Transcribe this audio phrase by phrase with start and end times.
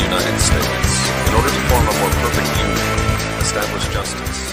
[0.00, 0.92] the United States
[1.28, 4.49] in order to form a more perfect union, establish justice,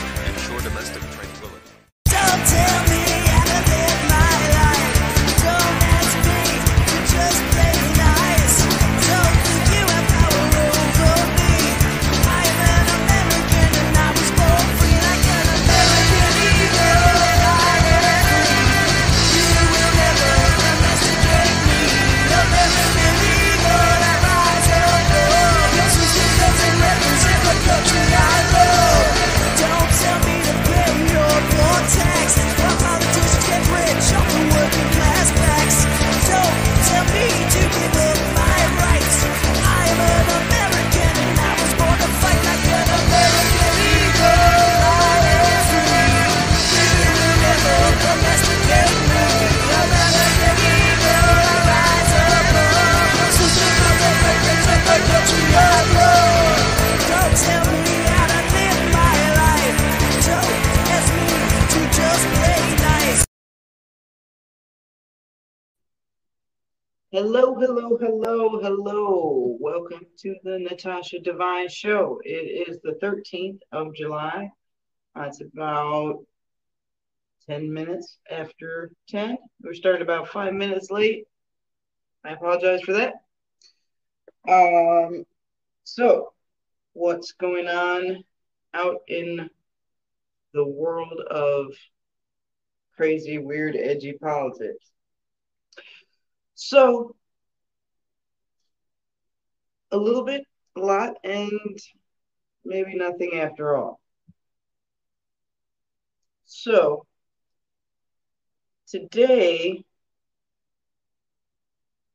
[67.80, 69.58] Hello, hello, hello.
[69.60, 72.20] Welcome to the Natasha Devine Show.
[72.24, 74.50] It is the 13th of July.
[75.16, 76.26] It's about
[77.48, 79.38] 10 minutes after 10.
[79.62, 81.26] We started about five minutes late.
[82.26, 83.14] I apologize for that.
[84.50, 85.24] Um,
[85.84, 86.34] so,
[86.94, 88.24] what's going on
[88.74, 89.52] out in
[90.52, 91.68] the world of
[92.96, 94.90] crazy, weird, edgy politics?
[96.56, 97.17] So,
[99.92, 100.44] a little bit,
[100.76, 101.78] a lot, and
[102.66, 104.00] maybe nothing after all.
[106.46, 107.06] So,
[108.88, 109.84] today,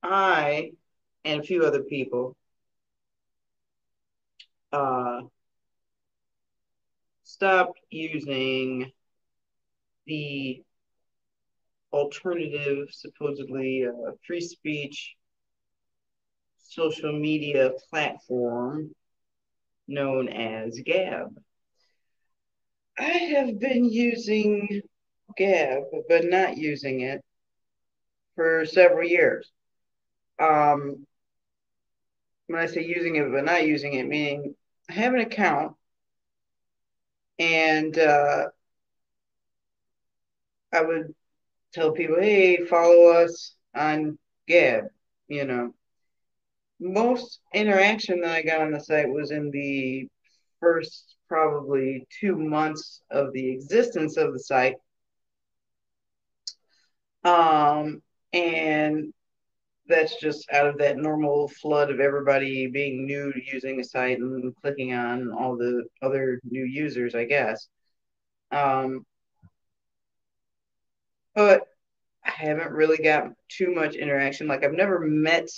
[0.02, 0.72] I
[1.24, 2.36] and a few other people
[4.72, 5.20] uh,
[7.22, 8.90] stopped using
[10.06, 10.62] the
[11.92, 15.14] alternative, supposedly uh, free speech
[16.74, 18.94] social media platform
[19.88, 21.36] known as Gab.
[22.98, 24.82] I have been using
[25.36, 27.22] Gab, but not using it
[28.34, 29.50] for several years.
[30.38, 31.06] Um,
[32.46, 34.54] when I say using it, but not using it, meaning
[34.88, 35.76] I have an account
[37.38, 38.46] and uh,
[40.72, 41.14] I would
[41.72, 44.84] tell people, hey, follow us on Gab,
[45.28, 45.74] you know.
[46.82, 50.08] Most interaction that I got on the site was in the
[50.60, 54.74] first probably two months of the existence of the site.
[57.24, 58.02] Um,
[58.32, 59.14] and
[59.86, 64.18] that's just out of that normal flood of everybody being new to using a site
[64.18, 67.68] and clicking on all the other new users, I guess.
[68.50, 69.06] Um,
[71.34, 71.62] but
[72.24, 74.46] I haven't really got too much interaction.
[74.46, 75.48] Like I've never met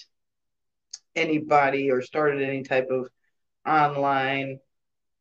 [1.16, 3.08] anybody or started any type of
[3.66, 4.58] online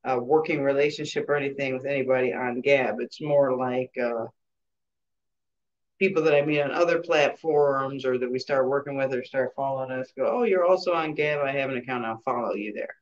[0.03, 2.95] uh, working relationship or anything with anybody on Gab.
[2.99, 4.25] It's more like uh,
[5.99, 9.53] people that I meet on other platforms or that we start working with or start
[9.55, 11.41] following us go, oh, you're also on Gab.
[11.45, 12.05] I have an account.
[12.05, 12.95] I'll follow you there.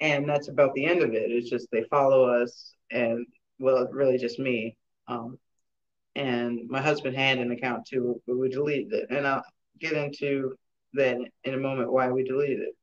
[0.00, 1.30] And that's about the end of it.
[1.30, 3.26] It's just they follow us and
[3.58, 4.76] well, really just me.
[5.08, 5.38] Um,
[6.14, 9.06] and my husband had an account too, but we deleted it.
[9.10, 9.44] And I'll
[9.80, 10.54] get into
[10.96, 12.76] that in a moment why we deleted it.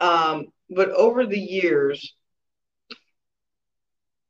[0.00, 2.14] Um, but over the years,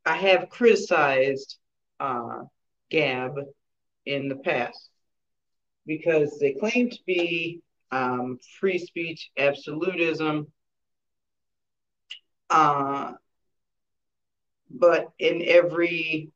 [0.05, 1.57] I have criticized
[1.99, 2.45] uh,
[2.91, 3.39] Gab
[4.05, 4.91] in the past
[5.87, 7.61] because they claim to be
[7.91, 10.47] um, free speech absolutism.
[12.49, 13.13] Uh,
[14.71, 16.31] but in every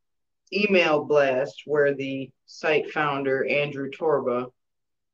[0.53, 4.47] email blast where the site founder Andrew Torba,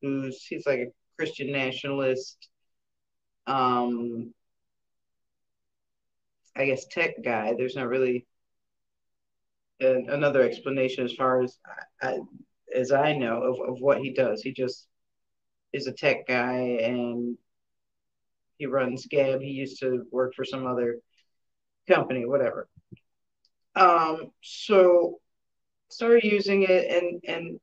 [0.07, 2.49] who's he's like a Christian nationalist,
[3.47, 4.33] um,
[6.55, 7.55] I guess tech guy.
[7.57, 8.27] There's not really
[9.81, 11.59] another explanation as far as
[12.01, 12.19] I,
[12.75, 14.43] as I know of, of what he does.
[14.43, 14.87] He just
[15.73, 17.37] is a tech guy and
[18.59, 19.41] he runs Gab.
[19.41, 20.99] He used to work for some other
[21.89, 22.69] company, whatever.
[23.75, 25.21] Um, so
[25.91, 27.61] started using it and and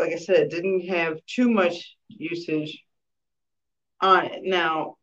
[0.00, 2.82] like I said, didn't have too much usage
[4.00, 4.40] on it.
[4.42, 4.96] Now,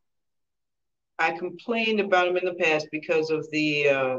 [1.20, 4.18] I complained about them in the past because of the uh,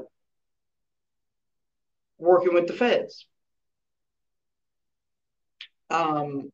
[2.18, 3.26] working with the feds.
[5.90, 6.50] Um,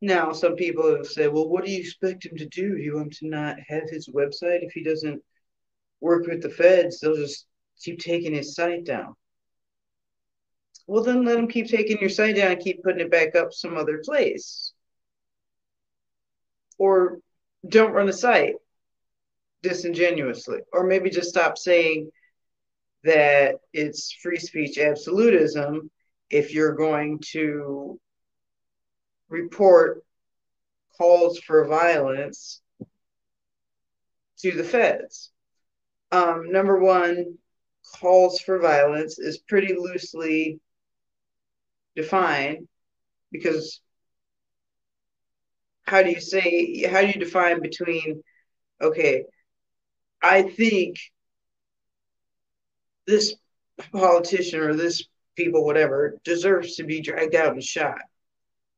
[0.00, 2.76] now, some people have said, well, what do you expect him to do?
[2.76, 5.22] Do you want him to not have his website if he doesn't
[6.02, 7.46] work with the feds, they'll just
[7.80, 9.14] keep taking his site down.
[10.86, 13.52] Well, then let them keep taking your site down and keep putting it back up
[13.52, 14.72] some other place.
[16.78, 17.18] Or
[17.66, 18.56] don't run a site
[19.62, 20.60] disingenuously.
[20.72, 22.10] Or maybe just stop saying
[23.04, 25.90] that it's free speech absolutism
[26.30, 28.00] if you're going to
[29.28, 30.04] report
[30.98, 32.60] calls for violence
[34.38, 35.32] to the feds
[36.12, 37.38] um, number one,
[37.96, 40.60] calls for violence is pretty loosely
[41.96, 42.68] defined
[43.30, 43.80] because
[45.84, 48.22] how do you say, how do you define between,
[48.80, 49.24] okay,
[50.22, 50.96] I think
[53.06, 53.34] this
[53.92, 55.04] politician or this
[55.36, 58.00] people, whatever, deserves to be dragged out and shot.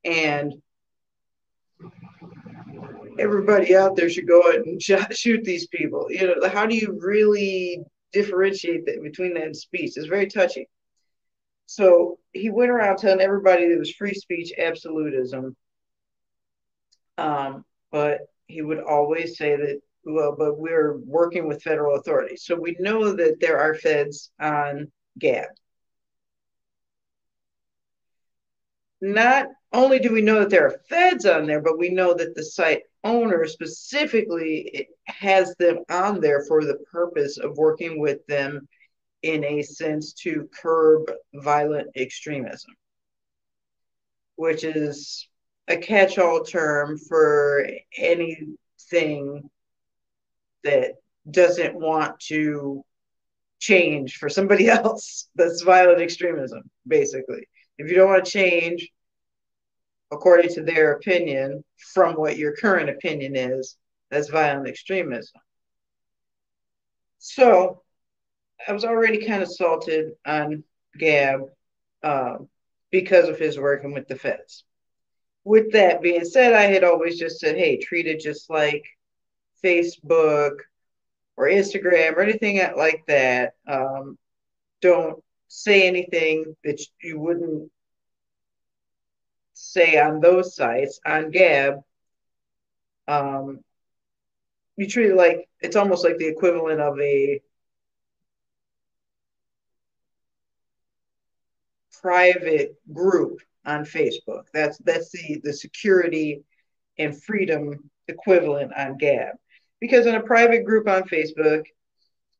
[0.05, 0.55] And
[3.19, 4.83] everybody out there should go out and
[5.13, 6.07] shoot these people.
[6.11, 7.81] You know, how do you really
[8.13, 9.93] differentiate that between that speech?
[9.97, 10.69] It's very touchy.
[11.67, 15.57] So he went around telling everybody it was free speech absolutism.
[17.17, 22.45] Um, but he would always say that, well, but we're working with federal authorities.
[22.45, 25.47] So we know that there are feds on Gab.
[29.01, 32.35] Not only do we know that there are feds on there, but we know that
[32.35, 38.67] the site owner specifically has them on there for the purpose of working with them
[39.25, 42.75] in a sense to curb violent extremism,
[44.37, 45.27] which is
[45.67, 47.67] a catch all term for
[47.97, 49.49] anything
[50.63, 50.97] that
[51.31, 52.85] doesn't want to
[53.61, 55.31] change for somebody else.
[55.37, 57.49] That's violent extremism, basically.
[57.79, 58.91] If you don't want to change
[60.13, 61.65] according to their opinion
[61.95, 63.79] from what your current opinion is,
[64.11, 65.41] that's violent extremism.
[67.19, 67.84] So
[68.67, 70.65] I was already kind of salted on
[70.99, 71.43] Gab
[72.03, 72.37] uh,
[72.91, 74.65] because of his working with the feds
[75.45, 78.85] with that being said, I had always just said, hey, treat it just like
[79.63, 80.57] Facebook
[81.37, 83.55] or Instagram or anything like that.
[83.69, 84.19] Um,
[84.81, 87.71] don't say anything that you wouldn't
[89.53, 91.81] say on those sites on Gab.
[93.07, 93.61] Um,
[94.77, 97.41] you treat it like it's almost like the equivalent of a
[102.05, 104.45] private group on Facebook.
[104.53, 106.43] That's that's the the security
[106.99, 109.37] and freedom equivalent on Gab.
[109.81, 111.65] Because in a private group on Facebook,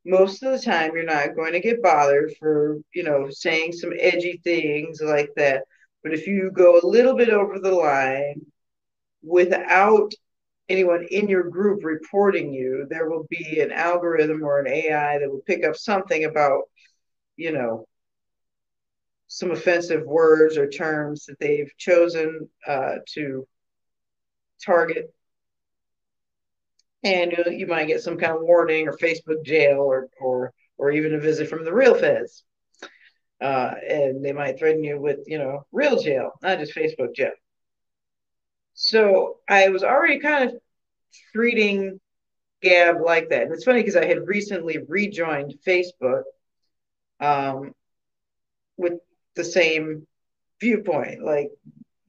[0.05, 3.93] most of the time you're not going to get bothered for, you know, saying some
[3.99, 5.65] edgy things like that.
[6.03, 8.43] But if you go a little bit over the line
[9.23, 10.13] without
[10.69, 15.31] anyone in your group reporting you, there will be an algorithm or an AI that
[15.31, 16.65] will pick up something about,
[17.37, 17.87] you know,
[19.35, 23.45] some offensive words or terms that they've chosen uh, to
[24.65, 25.13] target.
[27.03, 31.15] And you, might get some kind of warning or Facebook jail or, or, or even
[31.15, 32.45] a visit from the real feds.
[33.41, 37.33] Uh, and they might threaten you with, you know, real jail, not just Facebook jail.
[38.75, 40.57] So I was already kind of
[41.33, 42.01] treating
[42.63, 43.43] Gab like that.
[43.43, 46.23] And it's funny because I had recently rejoined Facebook
[47.19, 47.73] um,
[48.77, 49.01] with
[49.37, 50.07] the same
[50.61, 51.25] viewpoint.
[51.25, 51.51] Like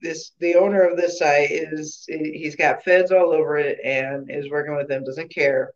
[0.00, 4.50] this, the owner of this site is he's got feds all over it and is
[4.50, 5.04] working with them.
[5.04, 5.72] Doesn't care.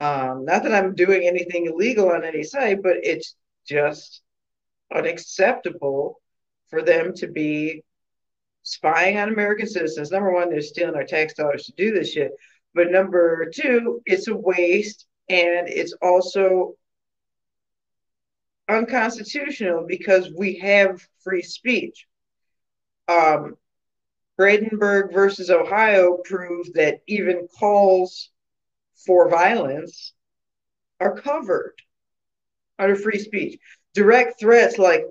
[0.00, 3.36] Um, not that I'm doing anything illegal on any site, but it's
[3.66, 4.22] just
[4.92, 6.20] unacceptable
[6.68, 7.84] for them to be
[8.62, 10.10] spying on American citizens.
[10.10, 12.32] Number one, they're stealing our tax dollars to do this shit.
[12.74, 16.74] But number two, it's a waste and it's also
[18.68, 22.06] unconstitutional because we have free speech.
[23.08, 23.56] Um,
[24.36, 28.30] Brandenburg versus Ohio proved that even calls
[29.04, 30.12] for violence
[31.00, 31.74] are covered
[32.78, 33.58] under free speech.
[33.94, 35.04] Direct threats like,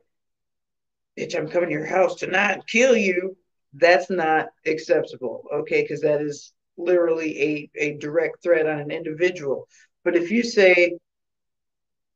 [1.18, 3.38] bitch, I'm coming to your house tonight and kill you,
[3.74, 5.82] that's not acceptable, okay?
[5.84, 9.68] Because that is literally a, a direct threat on an individual.
[10.04, 10.98] But if you say,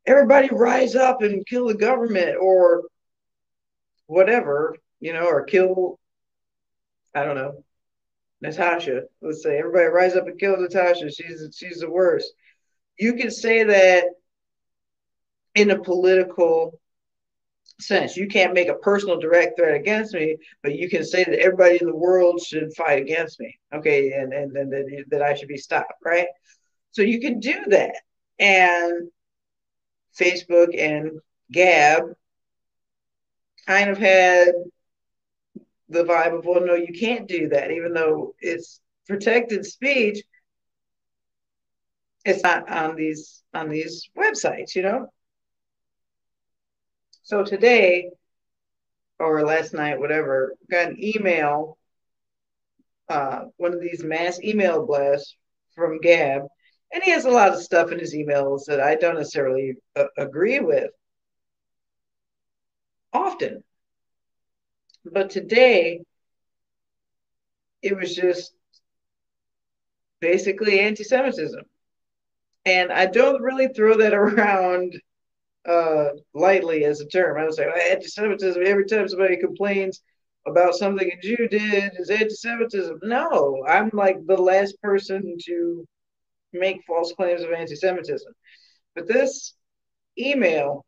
[0.06, 2.84] everybody rise up and kill the government or
[4.08, 6.00] whatever, you know, or kill,
[7.14, 7.64] I don't know,
[8.42, 9.04] Natasha.
[9.22, 11.10] Let's say everybody rise up and kill Natasha.
[11.12, 12.32] She's she's the worst.
[12.98, 14.06] You can say that
[15.56, 16.80] in a political
[17.80, 18.16] sense.
[18.16, 21.78] You can't make a personal direct threat against me, but you can say that everybody
[21.82, 23.58] in the world should fight against me.
[23.74, 26.28] Okay, and and, and that, that I should be stopped, right?
[26.92, 27.96] So you can do that.
[28.40, 29.10] And
[30.20, 31.20] Facebook and
[31.52, 32.04] Gab
[33.68, 34.54] kind of had
[35.90, 40.24] the vibe of, well, no, you can't do that, even though it's protected speech.
[42.24, 45.08] It's not on these on these websites, you know.
[47.22, 48.10] So today,
[49.20, 51.78] or last night, whatever, got an email,
[53.10, 55.36] uh, one of these mass email blasts
[55.76, 56.48] from Gab
[56.96, 60.06] and he has a lot of stuff in his emails that I don't necessarily uh,
[60.18, 60.92] agree with
[63.12, 63.64] often.
[65.04, 66.00] But today,
[67.82, 68.54] it was just
[70.22, 71.64] basically anti Semitism.
[72.66, 74.98] And I don't really throw that around
[75.68, 77.38] uh, lightly as a term.
[77.38, 80.02] I don't say well, anti Semitism every time somebody complains
[80.48, 83.00] about something a Jew did is anti Semitism.
[83.04, 85.86] No, I'm like the last person to
[86.54, 88.34] make false claims of anti Semitism.
[88.96, 89.54] But this
[90.18, 90.86] email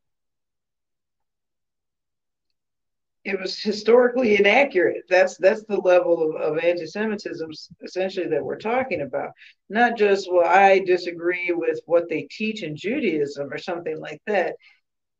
[3.27, 5.03] it was historically inaccurate.
[5.09, 7.51] That's that's the level of, of anti-Semitism
[7.83, 9.31] essentially that we're talking about.
[9.69, 14.55] Not just well, I disagree with what they teach in Judaism or something like that.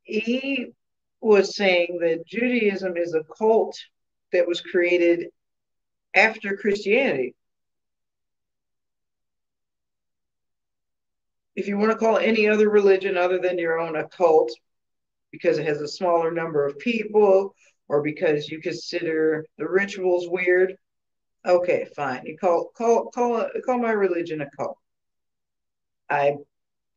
[0.03, 0.67] He
[1.20, 3.77] was saying that Judaism is a cult
[4.32, 5.27] that was created
[6.15, 7.36] after Christianity.
[11.58, 14.52] If you want to call any other religion other than your own a cult,
[15.32, 17.56] because it has a smaller number of people
[17.90, 20.76] or because you consider the rituals weird,
[21.44, 22.28] okay, fine.
[22.28, 24.78] You call call call call my religion a cult.
[26.12, 26.36] I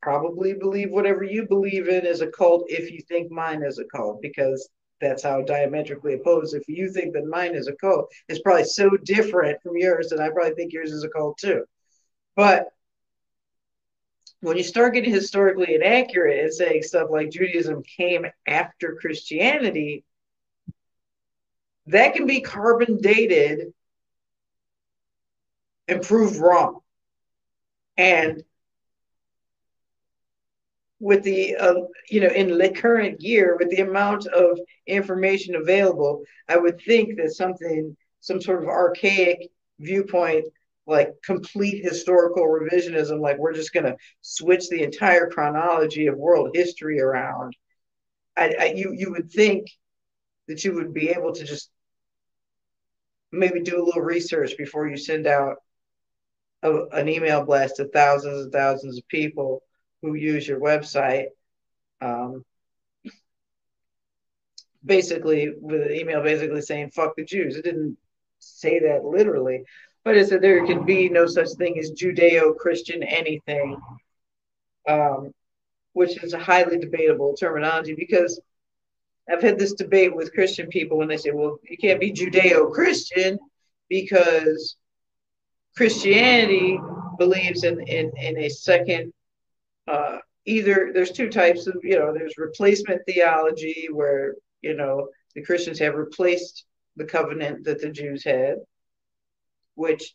[0.02, 3.85] probably believe whatever you believe in is a cult if you think mine is a
[3.85, 4.69] cult because
[5.00, 6.55] that's how diametrically opposed.
[6.55, 10.21] If you think that mine is a cult, it's probably so different from yours that
[10.21, 11.64] I probably think yours is a cult too.
[12.37, 12.69] But
[14.40, 20.04] when you start getting historically inaccurate and saying stuff like Judaism came after Christianity,
[21.87, 23.73] that can be carbon dated
[25.88, 26.80] and proved wrong.
[27.97, 28.42] And
[31.00, 31.75] with the uh,
[32.09, 37.16] you know in the current year with the amount of information available i would think
[37.16, 40.44] that something some sort of archaic viewpoint
[40.87, 46.50] like complete historical revisionism like we're just going to switch the entire chronology of world
[46.54, 47.54] history around
[48.37, 49.68] I, I you you would think
[50.49, 51.70] that you would be able to just
[53.32, 55.56] maybe do a little research before you send out
[56.62, 59.62] a, an email blast to thousands and thousands of people
[60.02, 61.26] who use your website.
[62.00, 62.44] Um,
[64.84, 67.96] basically, with an email basically saying "fuck the Jews." It didn't
[68.38, 69.64] say that literally,
[70.04, 73.76] but it said there can be no such thing as Judeo-Christian anything,
[74.88, 75.33] um,
[75.92, 78.40] which is a highly debatable terminology because
[79.30, 82.73] I've had this debate with Christian people when they say, well, you can't be Judeo
[82.73, 83.38] Christian
[83.88, 84.76] because
[85.76, 86.80] Christianity
[87.19, 89.12] believes in, in, in a second,
[89.87, 95.42] uh, either there's two types of, you know, there's replacement theology where, you know, the
[95.42, 96.64] Christians have replaced
[96.97, 98.57] the covenant that the Jews had,
[99.80, 100.14] which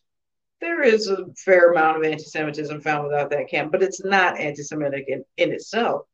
[0.60, 4.38] there is a fair amount of anti Semitism found without that camp, but it's not
[4.38, 6.06] anti Semitic in, in itself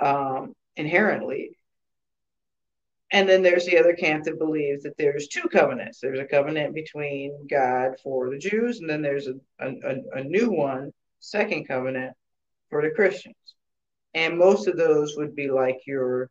[0.00, 1.50] um, inherently.
[3.12, 6.00] And then there's the other camp that believes that there's two covenants.
[6.00, 10.50] There's a covenant between God for the Jews, and then there's a, a, a new
[10.50, 12.14] one, second covenant
[12.70, 13.36] for the Christians.
[14.14, 16.28] And most of those would be like your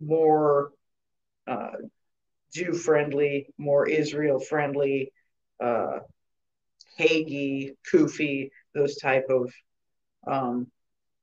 [0.00, 0.70] more
[1.46, 1.72] uh,
[2.52, 5.12] Jew friendly, more Israel friendly,
[5.60, 6.00] uh,
[6.98, 9.52] Hagee, Kufi, those type of
[10.26, 10.66] um,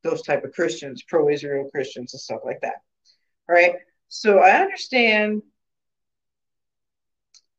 [0.04, 2.82] those type of Christians, pro Israel Christians, and stuff like that.
[3.50, 3.76] All right.
[4.08, 5.42] So I understand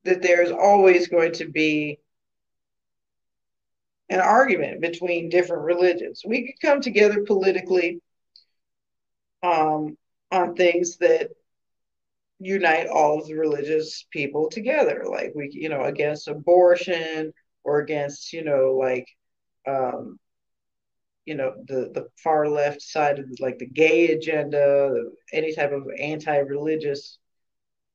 [0.04, 1.98] that there's always going to be
[4.08, 6.22] an argument between different religions.
[6.26, 8.00] We could come together politically
[9.42, 9.98] um,
[10.30, 11.30] on things that
[12.40, 17.32] unite all of the religious people together, like we, you know, against abortion
[17.64, 19.06] or against, you know, like
[19.66, 20.18] um,
[21.26, 24.90] you know the the far left side of like the gay agenda,
[25.32, 27.18] any type of anti-religious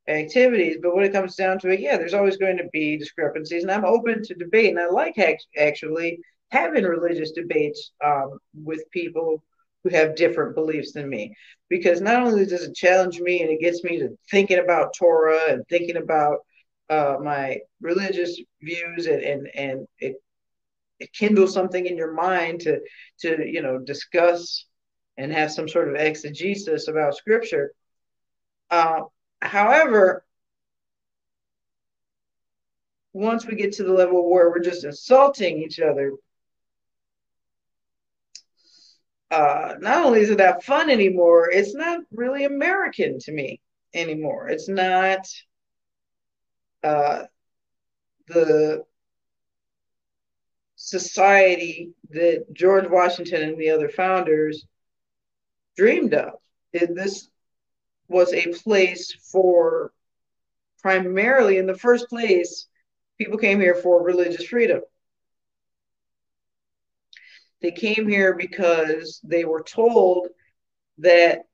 [0.08, 0.78] activities.
[0.82, 3.72] But when it comes down to it, yeah, there's always going to be discrepancies, and
[3.72, 5.18] I'm open to debate, and I like
[5.58, 6.20] actually
[6.52, 9.44] having religious debates um, with people
[9.84, 11.36] who have different beliefs than me,
[11.70, 15.50] because not only does it challenge me and it gets me to thinking about Torah
[15.50, 16.40] and thinking about
[16.90, 22.80] uh, my religious views, and and and it kindles something in your mind to
[23.20, 24.66] to you know discuss
[25.18, 27.72] and have some sort of exegesis about scripture.
[28.70, 29.02] Uh,
[29.42, 30.24] however
[33.14, 36.14] once we get to the level where we're just insulting each other
[39.34, 43.60] uh, not only is it not fun anymore it's not really american to me
[43.94, 45.28] anymore it's not
[46.84, 47.24] uh,
[48.28, 48.84] the
[50.76, 54.66] society that George Washington and the other founders
[55.78, 56.34] dreamed of.
[56.74, 57.30] And this
[58.10, 59.94] was a place for
[60.82, 62.68] primarily, in the first place,
[63.18, 64.82] people came here for religious freedom.
[67.64, 70.28] They came here because they were told
[70.98, 71.46] that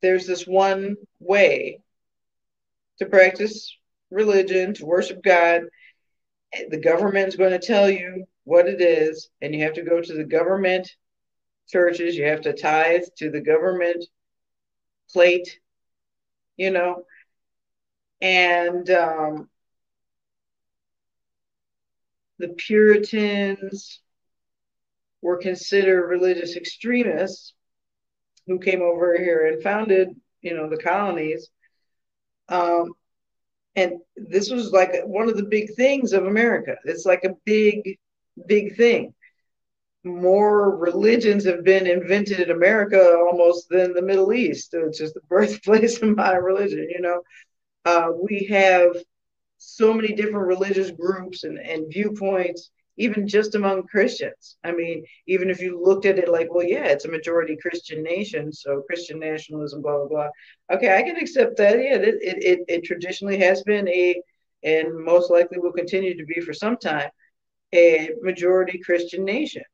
[0.00, 1.80] there's this one way
[3.00, 3.76] to practice
[4.10, 5.62] religion, to worship God,
[6.68, 10.14] the government's going to tell you what it is, and you have to go to
[10.14, 10.88] the government
[11.68, 14.04] churches, you have to tithe to the government
[15.12, 15.58] plate,
[16.56, 17.02] you know,
[18.20, 19.48] and um,
[22.38, 24.00] the Puritans
[25.22, 27.54] were considered religious extremists
[28.46, 30.08] who came over here and founded,
[30.40, 31.48] you know, the colonies.
[32.48, 32.92] Um,
[33.76, 36.76] and this was like one of the big things of America.
[36.84, 37.98] It's like a big,
[38.46, 39.14] big thing.
[40.02, 45.20] More religions have been invented in America almost than the Middle East, which is the
[45.28, 46.88] birthplace of my religion.
[46.90, 47.22] You know,
[47.84, 48.96] uh, we have
[49.58, 54.56] so many different religious groups and, and viewpoints even just among Christians.
[54.62, 58.02] I mean, even if you looked at it like, well, yeah, it's a majority Christian
[58.02, 60.28] nation, so Christian nationalism, blah blah blah.
[60.74, 61.76] Okay, I can accept that.
[61.76, 64.20] Yeah, it it, it, it traditionally has been a,
[64.62, 67.10] and most likely will continue to be for some time,
[67.74, 69.64] a majority Christian nation.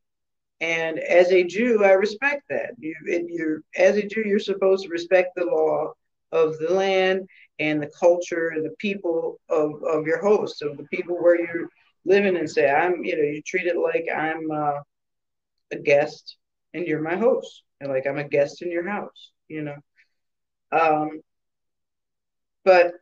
[0.61, 2.71] And as a Jew, I respect that.
[2.79, 5.93] You, you as a Jew, you're supposed to respect the law
[6.33, 10.85] of the land and the culture and the people of, of your host, of the
[10.85, 11.69] people where you're
[12.07, 14.81] living and say, I'm, you know, you treat it like I'm uh,
[15.73, 16.37] a guest
[16.75, 19.77] and you're my host, and like I'm a guest in your house, you know.
[20.73, 21.21] Um,
[22.65, 22.95] but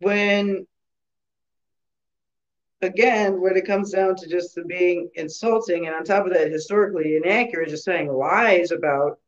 [0.00, 0.66] when,
[2.82, 6.50] again, when it comes down to just the being insulting, and on top of that,
[6.50, 9.18] historically inaccurate, just saying lies about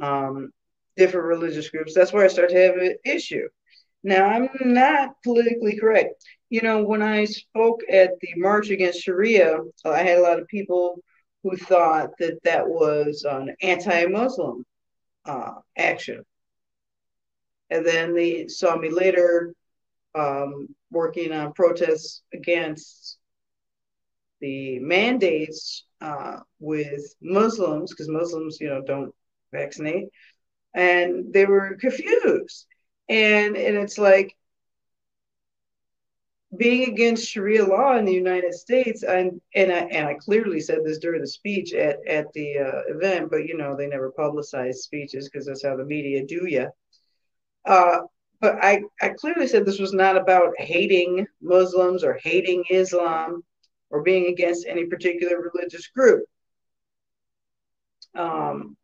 [0.00, 0.50] um,
[0.96, 3.48] different religious groups, that's where I start to have an issue.
[4.02, 6.24] Now, I'm not politically correct.
[6.48, 10.46] You know, when I spoke at the March Against Sharia, I had a lot of
[10.46, 11.00] people
[11.42, 14.64] who thought that that was an anti Muslim
[15.24, 16.24] uh, action.
[17.70, 19.52] And then they saw me later
[20.14, 23.18] um, working on protests against
[24.40, 29.12] the mandates uh, with Muslims, because Muslims, you know, don't
[29.52, 30.08] vaccinate.
[30.74, 32.66] And they were confused
[33.08, 34.36] and and it's like
[36.56, 40.84] being against Sharia law in the United States, and and I, and I clearly said
[40.84, 44.76] this during the speech at at the uh, event, but you know they never publicize
[44.76, 46.68] speeches because that's how the media do you.
[47.64, 47.98] Uh,
[48.40, 53.42] but I I clearly said this was not about hating Muslims or hating Islam
[53.90, 56.24] or being against any particular religious group.
[58.14, 58.76] Um,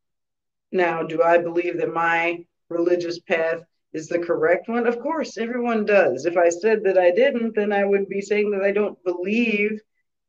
[0.73, 3.63] now, do I believe that my religious path
[3.93, 4.87] is the correct one?
[4.87, 6.25] Of course, everyone does.
[6.25, 9.81] If I said that I didn't, then I would be saying that I don't believe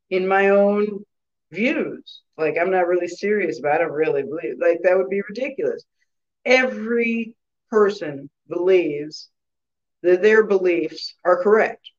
[0.10, 1.06] in my own
[1.52, 2.22] views.
[2.38, 3.76] Like I'm not really serious about.
[3.76, 3.76] It.
[3.76, 4.56] I don't really believe.
[4.60, 5.84] Like that would be ridiculous.
[6.46, 7.36] Every
[7.70, 9.30] person believes
[10.02, 11.90] that their beliefs are correct.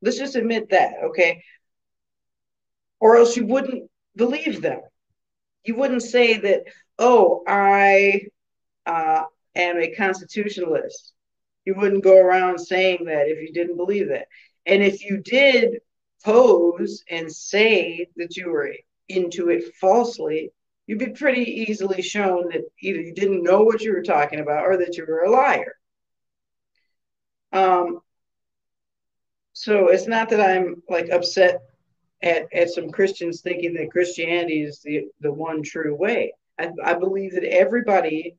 [0.00, 1.42] Let's just admit that, okay?
[3.00, 4.80] Or else you wouldn't believe them.
[5.64, 6.62] You wouldn't say that,
[6.98, 8.22] oh, I
[8.86, 9.24] uh,
[9.58, 11.12] am a constitutionalist.
[11.64, 14.28] You wouldn't go around saying that if you didn't believe that.
[14.64, 15.80] And if you did
[16.24, 18.72] pose and say that you were
[19.08, 20.52] into it falsely,
[20.86, 24.64] you'd be pretty easily shown that either you didn't know what you were talking about
[24.64, 25.74] or that you were a liar.
[27.52, 28.00] Um,
[29.52, 31.60] so it's not that I'm like upset
[32.22, 36.32] at, at some Christians thinking that Christianity is the, the one true way.
[36.58, 38.36] I, I believe that everybody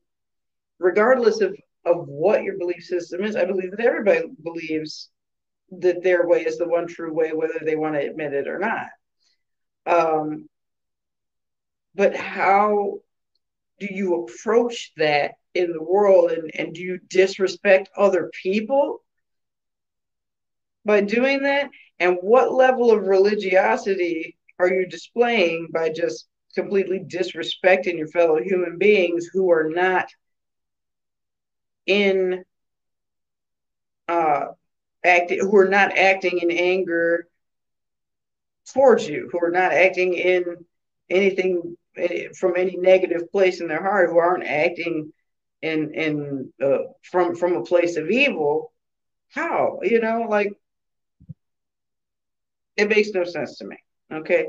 [0.80, 5.10] regardless of of what your belief system is, I believe that everybody believes
[5.72, 8.60] that their way is the one true way, whether they want to admit it or
[8.60, 8.88] not.
[9.86, 10.50] Um,
[11.96, 13.00] but how
[13.80, 19.02] do you approach that in the world and, and do you disrespect other people
[20.86, 21.70] by doing that?
[22.00, 28.78] And what level of religiosity are you displaying by just completely disrespecting your fellow human
[28.78, 30.08] beings who are not
[31.90, 32.46] in
[34.08, 34.46] uh,
[35.04, 37.28] acting, who are not acting in anger
[38.72, 40.44] towards you, who are not acting in
[41.10, 45.12] anything eh, from any negative place in their heart, who aren't acting
[45.64, 48.72] in in uh, from from a place of evil.
[49.30, 50.54] How you know, like
[52.78, 53.78] it makes no sense to me.
[54.14, 54.48] Okay.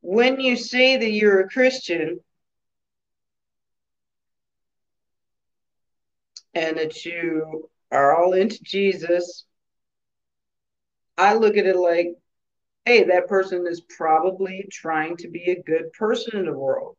[0.00, 2.20] When you say that you're a Christian,
[6.56, 9.44] and that you are all into Jesus,
[11.18, 12.08] I look at it like,
[12.86, 16.96] hey, that person is probably trying to be a good person in the world.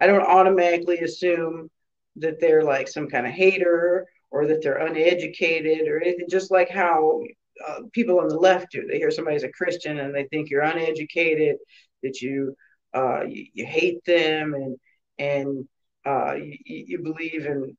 [0.00, 1.70] I don't automatically assume
[2.16, 6.68] that they're like some kind of hater or that they're uneducated or anything, just like
[6.68, 7.22] how
[7.66, 8.86] uh, people on the left do.
[8.86, 11.56] They hear somebody's a Christian and they think you're uneducated,
[12.02, 12.56] that you
[12.92, 14.76] uh, you, you hate them and
[15.18, 15.68] and
[16.04, 17.76] uh, you, you believe in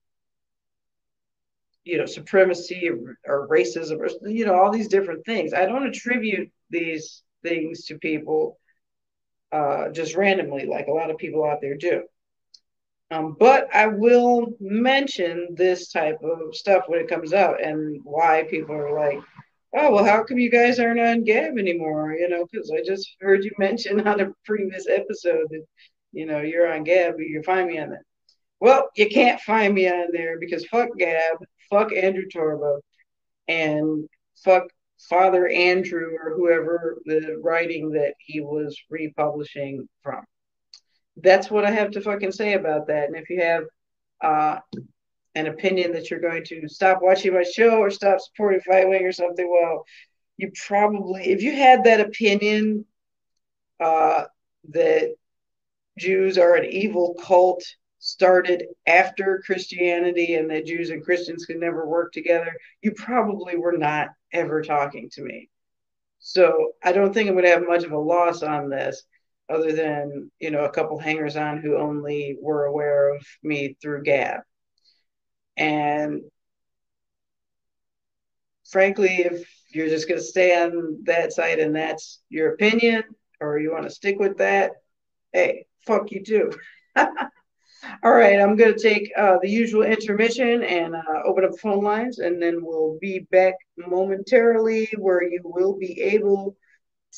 [1.87, 5.53] you know supremacy or, or, racism or you know all these different things.
[5.53, 8.59] I don't attribute these things to people
[9.51, 12.03] uh, just randomly like a lot of people out there do.
[13.09, 18.45] Um, but i will mention this type of stuff when it comes up and why
[18.49, 19.21] people are like
[19.77, 22.13] oh well how come you guys aren't on gab anymore?
[22.19, 25.63] You know because i just heard you mention on a previous episode that
[26.11, 28.03] you know you're on gab but you can find me on that
[28.59, 31.37] well, you can't find me on there because fuck Gab,
[31.69, 32.79] fuck Andrew Torba,
[33.47, 34.07] and
[34.43, 34.63] fuck
[35.09, 40.23] Father Andrew or whoever the writing that he was republishing from.
[41.17, 43.07] That's what I have to fucking say about that.
[43.07, 43.63] And if you have
[44.21, 44.59] uh,
[45.35, 49.05] an opinion that you're going to stop watching my show or stop supporting Fight Wing
[49.05, 49.85] or something, well,
[50.37, 52.85] you probably, if you had that opinion
[53.79, 54.25] uh,
[54.69, 55.15] that
[55.97, 57.63] Jews are an evil cult
[58.07, 63.77] started after Christianity and that Jews and Christians could never work together, you probably were
[63.77, 65.49] not ever talking to me.
[66.19, 69.03] So I don't think I'm going to have much of a loss on this,
[69.49, 74.03] other than you know a couple hangers on who only were aware of me through
[74.03, 74.39] Gab.
[75.57, 76.21] And
[78.71, 83.03] frankly, if you're just going to stay on that side and that's your opinion,
[83.41, 84.71] or you want to stick with that,
[85.33, 86.51] hey, fuck you too.
[88.03, 91.83] All right, I'm going to take uh, the usual intermission and uh, open up phone
[91.83, 96.55] lines, and then we'll be back momentarily where you will be able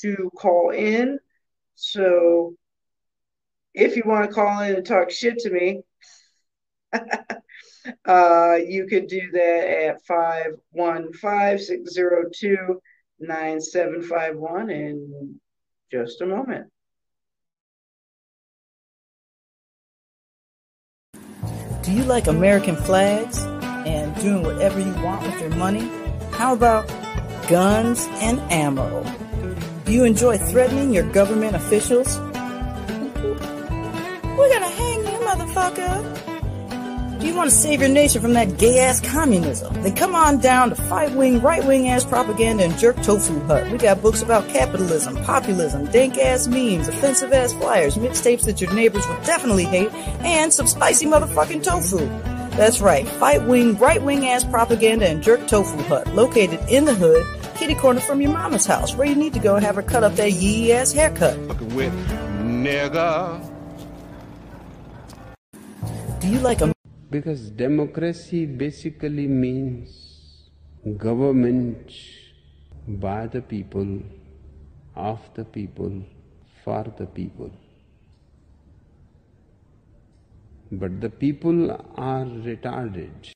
[0.01, 1.17] to call in.
[1.75, 2.55] So
[3.73, 5.81] if you want to call in and talk shit to me,
[8.05, 12.81] uh, you could do that at 515 602
[13.19, 15.39] 9751 in
[15.91, 16.69] just a moment.
[21.89, 25.89] Do you like American flags and doing whatever you want with your money?
[26.33, 26.87] How about
[27.49, 29.03] guns and ammo?
[29.85, 32.19] Do you enjoy threatening your government officials?
[34.37, 36.28] We're gonna hang you, motherfucker!
[37.19, 39.73] Do you want to save your nation from that gay ass communism?
[39.83, 43.69] Then come on down to fight wing, right wing ass propaganda and jerk tofu hut.
[43.69, 48.73] We got books about capitalism, populism, dank ass memes, offensive ass flyers, mixtapes that your
[48.73, 49.91] neighbors would definitely hate,
[50.23, 52.07] and some spicy motherfucking tofu.
[52.55, 56.95] That's right, fight wing, right wing ass propaganda and jerk tofu hut, located in the
[56.95, 59.81] hood, kitty corner from your mama's house, where you need to go and have her
[59.81, 61.35] cut up that yee ass haircut.
[61.49, 61.93] Fucking with
[62.39, 63.45] nigga.
[66.21, 66.73] Do you like a
[67.09, 70.49] because democracy basically means
[70.97, 71.91] government
[72.87, 74.01] by the people,
[74.95, 76.03] of the people,
[76.63, 77.51] for the people.
[80.71, 83.31] But the people are retarded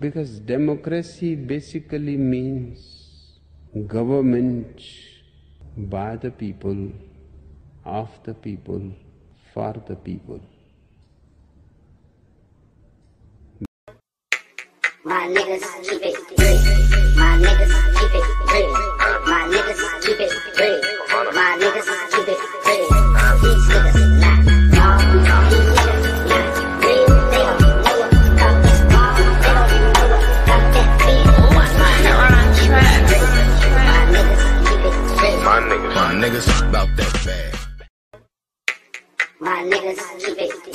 [0.00, 3.38] because democracy basically means
[3.86, 4.82] government
[5.76, 6.90] by the people,
[7.84, 8.92] of the people,
[9.54, 10.40] for the people.
[15.12, 16.64] My niggas keep it real.
[17.20, 18.72] My niggas keep it real.
[19.28, 20.80] My niggas keep it real.
[21.36, 22.88] My niggas keep it real.
[23.42, 24.40] These niggas not
[24.72, 24.96] y'all.
[25.52, 26.48] These niggas not
[26.80, 27.12] real.
[27.28, 27.76] They don't know
[28.32, 29.12] about this ball.
[29.12, 30.16] They don't know
[30.48, 31.28] about that beat.
[31.52, 31.68] My
[34.16, 35.44] niggas keep it real.
[35.44, 37.52] My niggas, my niggas about that bad.
[39.40, 40.71] My niggas keep it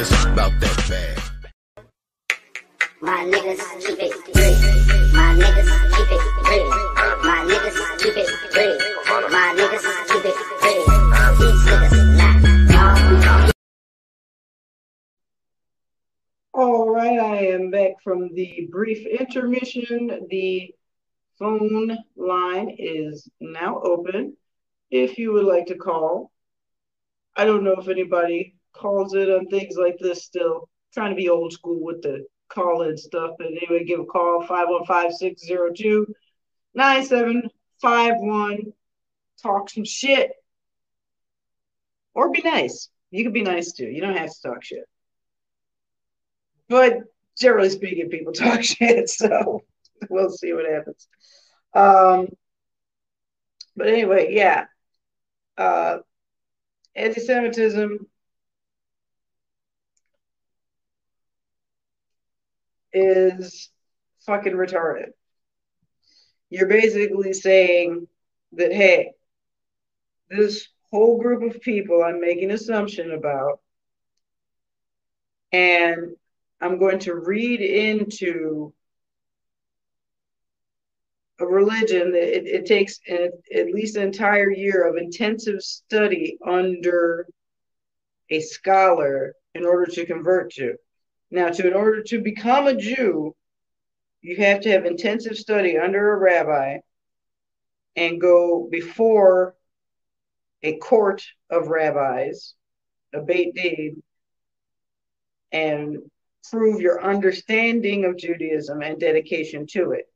[0.00, 1.18] niggas, about that bad.
[3.00, 4.56] My niggas keep it real.
[5.12, 6.68] My niggas keep it real.
[7.22, 8.78] My niggas keep it real.
[9.30, 10.86] My niggas keep it real.
[11.38, 11.94] These niggas
[13.14, 13.52] not.
[16.52, 20.26] All right, I am back from the brief intermission.
[20.28, 20.74] The
[21.38, 24.36] phone line is now open.
[24.90, 26.32] If you would like to call,
[27.36, 30.68] I don't know if anybody calls it on things like this still.
[30.94, 34.42] trying to be old school with the call in stuff, but anyway, give a call
[34.42, 36.06] 515 602
[36.74, 38.72] 9751.
[39.42, 40.32] Talk some shit.
[42.14, 42.88] Or be nice.
[43.10, 43.86] You can be nice too.
[43.86, 44.84] You don't have to talk shit.
[46.68, 46.98] But
[47.38, 49.62] generally speaking, people talk shit, so
[50.10, 51.08] we'll see what happens.
[51.74, 52.28] Um,
[53.76, 54.66] but anyway, yeah.
[55.56, 55.98] Uh,
[56.94, 58.09] anti-Semitism
[62.92, 63.70] is
[64.26, 65.10] fucking retarded.
[66.48, 68.08] You're basically saying
[68.52, 69.12] that, hey,
[70.28, 73.60] this whole group of people I'm making assumption about,
[75.52, 76.16] and
[76.60, 78.72] I'm going to read into
[81.40, 86.36] a religion that it, it takes an, at least an entire year of intensive study
[86.46, 87.26] under
[88.28, 90.74] a scholar in order to convert to.
[91.30, 93.34] Now, to in order to become a Jew,
[94.20, 96.78] you have to have intensive study under a rabbi
[97.96, 99.54] and go before
[100.62, 102.54] a court of rabbis,
[103.14, 104.02] a Beit Din,
[105.52, 105.98] and
[106.50, 110.06] prove your understanding of Judaism and dedication to it.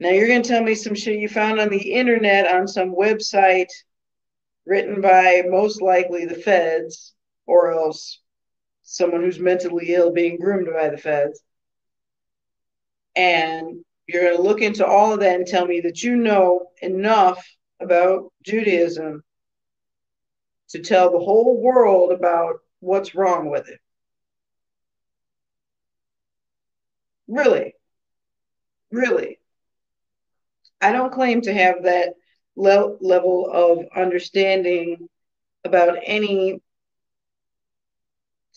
[0.00, 2.94] Now you're going to tell me some shit you found on the internet on some
[2.94, 3.70] website
[4.66, 7.14] written by most likely the feds
[7.46, 8.20] or else
[8.82, 11.42] someone who's mentally ill being groomed by the feds.
[13.16, 16.68] And you're going to look into all of that and tell me that you know
[16.82, 17.44] enough
[17.80, 19.22] about Judaism
[20.70, 23.80] to tell the whole world about what's wrong with it.
[27.28, 27.74] Really?
[28.90, 29.38] Really?
[30.80, 32.14] I don't claim to have that
[32.56, 35.08] le- level of understanding
[35.64, 36.60] about any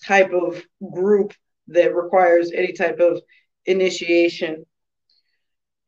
[0.06, 1.34] type of group
[1.68, 3.22] that requires any type of
[3.66, 4.66] initiation.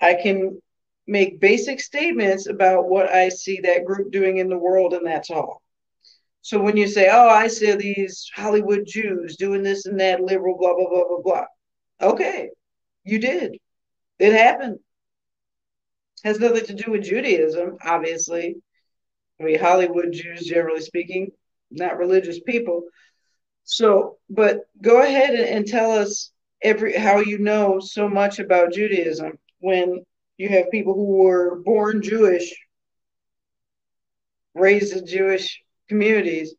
[0.02, 0.62] I can
[1.08, 5.30] make basic statements about what I see that group doing in the world, and that's
[5.30, 5.62] all.
[6.42, 10.58] So when you say, oh, I see these Hollywood Jews doing this and that, liberal,
[10.58, 11.46] blah, blah, blah, blah, blah.
[12.12, 12.50] Okay,
[13.04, 13.58] you did.
[14.20, 14.80] It happened.
[16.24, 18.56] Has nothing to do with Judaism, obviously.
[19.40, 21.32] I mean, Hollywood Jews, generally speaking,
[21.72, 22.84] not religious people.
[23.72, 26.32] So, but go ahead and, tell us
[26.64, 30.04] every how you know so much about Judaism when
[30.38, 32.52] you have people who were born Jewish,
[34.56, 36.56] raised in Jewish communities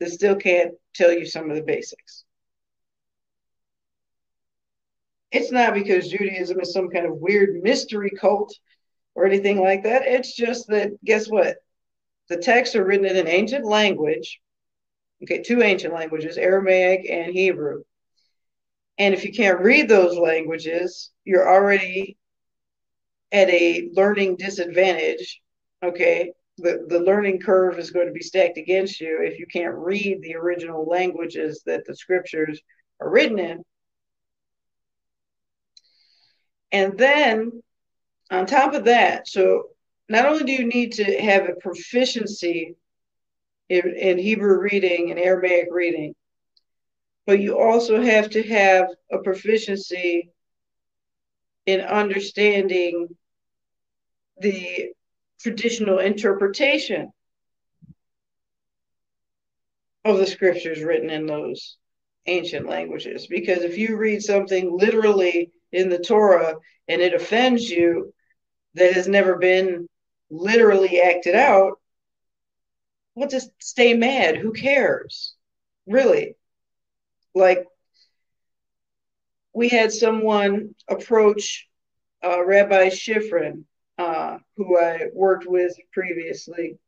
[0.00, 2.24] that still can't tell you some of the basics.
[5.32, 8.54] It's not because Judaism is some kind of weird mystery cult
[9.14, 10.02] or anything like that.
[10.04, 11.56] It's just that, guess what?
[12.28, 14.40] The texts are written in an ancient language
[15.22, 17.82] Okay, two ancient languages, Aramaic and Hebrew.
[18.98, 22.16] And if you can't read those languages, you're already
[23.32, 25.40] at a learning disadvantage.
[25.82, 29.74] Okay, the, the learning curve is going to be stacked against you if you can't
[29.74, 32.60] read the original languages that the scriptures
[33.00, 33.62] are written in.
[36.72, 37.62] And then
[38.30, 39.64] on top of that, so
[40.08, 42.76] not only do you need to have a proficiency
[43.70, 46.14] in, in Hebrew reading and Aramaic reading.
[47.24, 50.30] But you also have to have a proficiency
[51.66, 53.08] in understanding
[54.40, 54.88] the
[55.40, 57.12] traditional interpretation
[60.04, 61.76] of the scriptures written in those
[62.26, 63.28] ancient languages.
[63.28, 66.56] Because if you read something literally in the Torah
[66.88, 68.12] and it offends you
[68.74, 69.88] that has never been
[70.30, 71.79] literally acted out,
[73.20, 74.38] well, just stay mad.
[74.38, 75.34] Who cares?
[75.86, 76.36] Really?
[77.34, 77.66] Like,
[79.52, 81.68] we had someone approach
[82.24, 83.64] uh, Rabbi Shifren,
[83.98, 86.78] uh, who I worked with previously.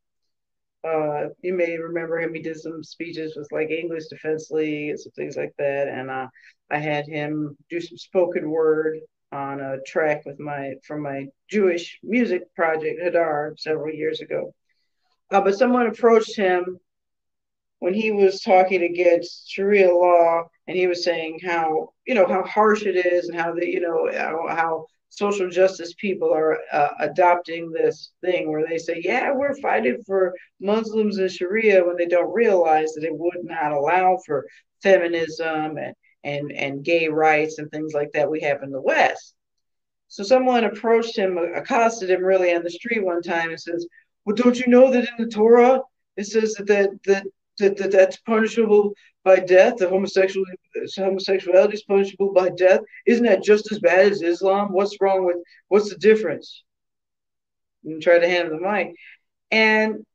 [0.83, 2.33] Uh, you may remember him.
[2.33, 5.87] He did some speeches with like English Defense League and some things like that.
[5.87, 6.29] And uh,
[6.71, 8.97] I had him do some spoken word
[9.31, 14.55] on a track with my from my Jewish music project Hadar several years ago.
[15.31, 16.79] Uh, but someone approached him
[17.79, 22.43] when he was talking against Sharia law, and he was saying how you know how
[22.43, 26.89] harsh it is, and how the you know how, how social justice people are uh,
[26.99, 32.07] adopting this thing where they say, yeah, we're fighting for Muslims and Sharia when they
[32.07, 34.45] don't realize that it would not allow for
[34.81, 39.35] feminism and and and gay rights and things like that we have in the West.
[40.07, 43.87] So someone approached him, accosted him really on the street one time and says,
[44.25, 45.81] well, don't you know that in the Torah
[46.15, 47.25] it says that that that,
[47.59, 49.77] that, that that's punishable by death?
[49.77, 50.45] The homosexual
[50.97, 52.81] homosexuality is punishable by death.
[53.05, 54.71] Isn't that just as bad as Islam?
[54.71, 56.63] What's wrong with what's the difference?
[57.83, 58.95] And try to hand him the mic,
[59.51, 60.05] and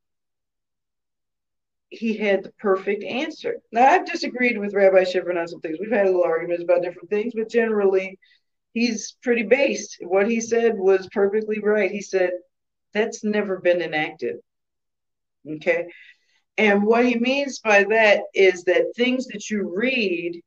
[1.90, 3.56] he had the perfect answer.
[3.72, 5.78] Now I've disagreed with Rabbi Shifren on some things.
[5.80, 8.18] We've had little arguments about different things, but generally
[8.74, 9.98] he's pretty based.
[10.02, 11.90] What he said was perfectly right.
[11.90, 12.30] He said,
[12.92, 14.36] that's never been enacted.
[15.48, 15.86] Okay.
[16.56, 20.40] And what he means by that is that things that you read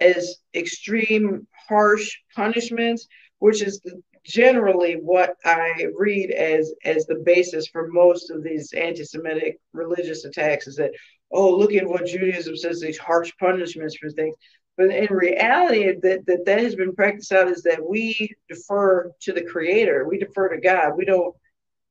[0.00, 3.06] as extreme, harsh punishments,
[3.38, 3.80] which is
[4.24, 10.66] generally what I read as as the basis for most of these anti-Semitic religious attacks,
[10.66, 10.90] is that
[11.32, 14.34] oh, look at what Judaism says these harsh punishments for things.
[14.76, 19.32] But in reality, that, that that has been practiced out is that we defer to
[19.32, 20.92] the Creator, we defer to God.
[20.96, 21.34] We don't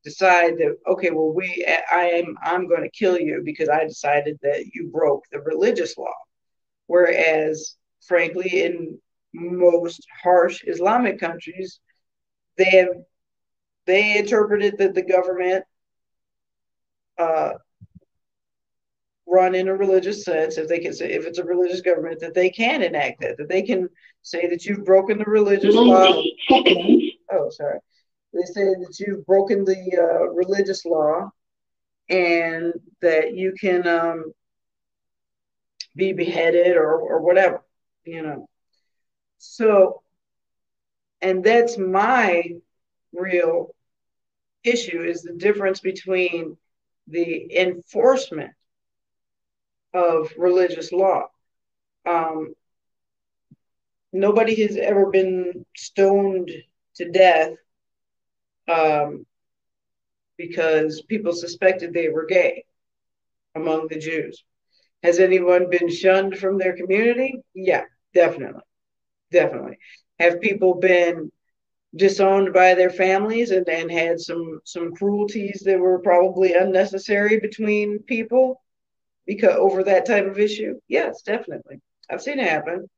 [0.04, 4.38] decide that okay, well, we I am I'm going to kill you because I decided
[4.44, 6.14] that you broke the religious law.
[6.88, 7.76] Whereas,
[8.08, 9.00] frankly, in
[9.34, 11.80] most harsh Islamic countries,
[12.58, 12.90] they have
[13.88, 15.66] they interpreted that the government
[17.18, 17.54] uh,
[19.28, 22.34] run in a religious sense, if they can say if it's a religious government, that
[22.34, 23.90] they can enact that, that they can
[24.22, 26.22] say that you've broken the religious law.
[27.32, 27.80] Oh, sorry.
[28.34, 31.32] They say that you've broken the uh, religious law,
[32.10, 34.34] and that you can um,
[35.96, 37.64] be beheaded or or whatever,
[38.04, 38.50] you know.
[39.38, 40.02] So,
[41.22, 42.52] and that's my
[43.14, 43.74] real
[44.64, 46.58] issue is the difference between
[47.08, 48.52] the enforcement
[49.96, 51.24] of religious law.
[52.06, 52.54] Um,
[54.12, 56.52] nobody has ever been stoned
[56.96, 57.54] to death
[58.68, 59.26] um,
[60.38, 62.66] because people suspected they were gay
[63.56, 64.44] among the Jews.
[65.02, 67.42] Has anyone been shunned from their community?
[67.54, 67.84] Yeah,
[68.14, 68.64] definitely.
[69.32, 69.78] Definitely.
[70.20, 71.32] Have people been
[71.96, 78.00] disowned by their families and, and had some some cruelties that were probably unnecessary between
[78.00, 78.62] people?
[79.26, 80.80] Because over that type of issue?
[80.88, 81.82] Yes, definitely.
[82.10, 82.90] I've seen it happen.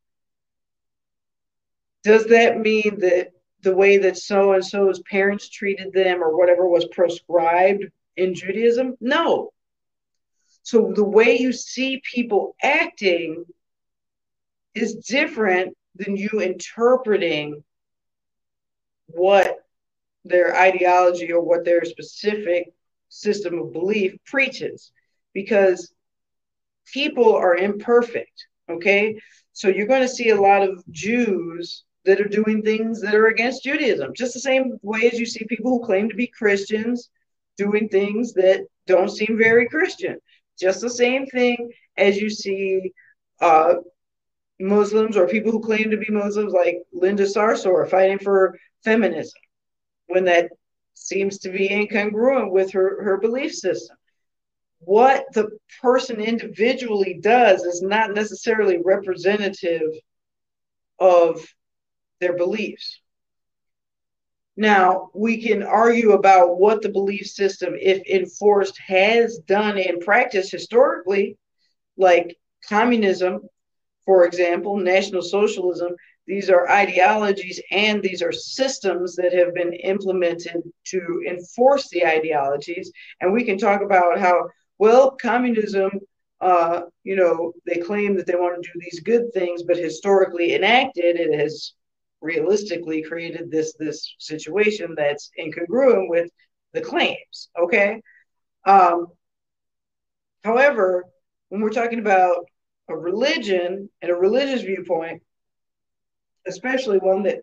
[2.04, 6.68] Does that mean that the way that so and so's parents treated them or whatever
[6.68, 8.96] was prescribed in Judaism?
[9.02, 9.52] No.
[10.64, 13.46] So the way you see people acting
[14.76, 17.64] is different than you interpreting
[19.08, 19.58] what
[20.26, 22.72] their ideology or what their specific
[23.10, 24.92] system of belief preaches.
[25.34, 25.92] Because
[26.94, 28.48] people are imperfect.
[28.70, 29.20] Okay.
[29.54, 33.28] So you're going to see a lot of Jews that are doing things that are
[33.28, 37.10] against Judaism, just the same way as you see people who claim to be Christians
[37.58, 40.18] doing things that don't seem very Christian.
[40.60, 42.94] Just the same thing as you see
[43.42, 43.76] uh,
[44.60, 49.42] Muslims or people who claim to be Muslims, like Linda Sarsour, fighting for feminism,
[50.08, 50.50] when that
[50.94, 53.98] seems to be incongruent with her, her belief system
[54.80, 55.50] what the
[55.82, 59.92] person individually does is not necessarily representative
[61.00, 61.46] of
[62.20, 63.00] their beliefs.
[64.56, 70.50] Now, we can argue about what the belief system, if enforced, has done in practice
[70.50, 71.38] historically,
[71.96, 72.36] like
[72.68, 73.42] communism,
[74.04, 75.96] for example, National Socialism.
[76.26, 82.92] These are ideologies and these are systems that have been implemented to enforce the ideologies.
[83.22, 84.50] And we can talk about how
[84.80, 85.92] well, communism,
[86.40, 90.54] uh, you know, they claim that they want to do these good things, but historically
[90.54, 91.74] enacted, it has
[92.22, 96.30] realistically created this this situation that's incongruent with
[96.74, 97.50] the claims.
[97.60, 98.02] Okay.
[98.66, 99.08] Um,
[100.44, 101.06] however,
[101.50, 102.46] when we're talking about
[102.90, 105.22] a religion and a religious viewpoint,
[106.46, 107.40] especially one that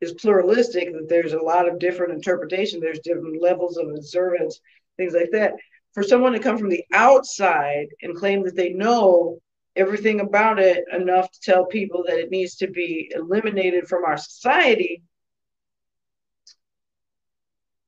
[0.00, 4.60] is pluralistic, that there's a lot of different interpretation, there's different levels of observance,
[4.96, 5.54] things like that
[5.94, 9.38] for someone to come from the outside and claim that they know
[9.76, 14.16] everything about it enough to tell people that it needs to be eliminated from our
[14.16, 15.02] society,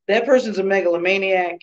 [0.09, 1.61] that person's a megalomaniac,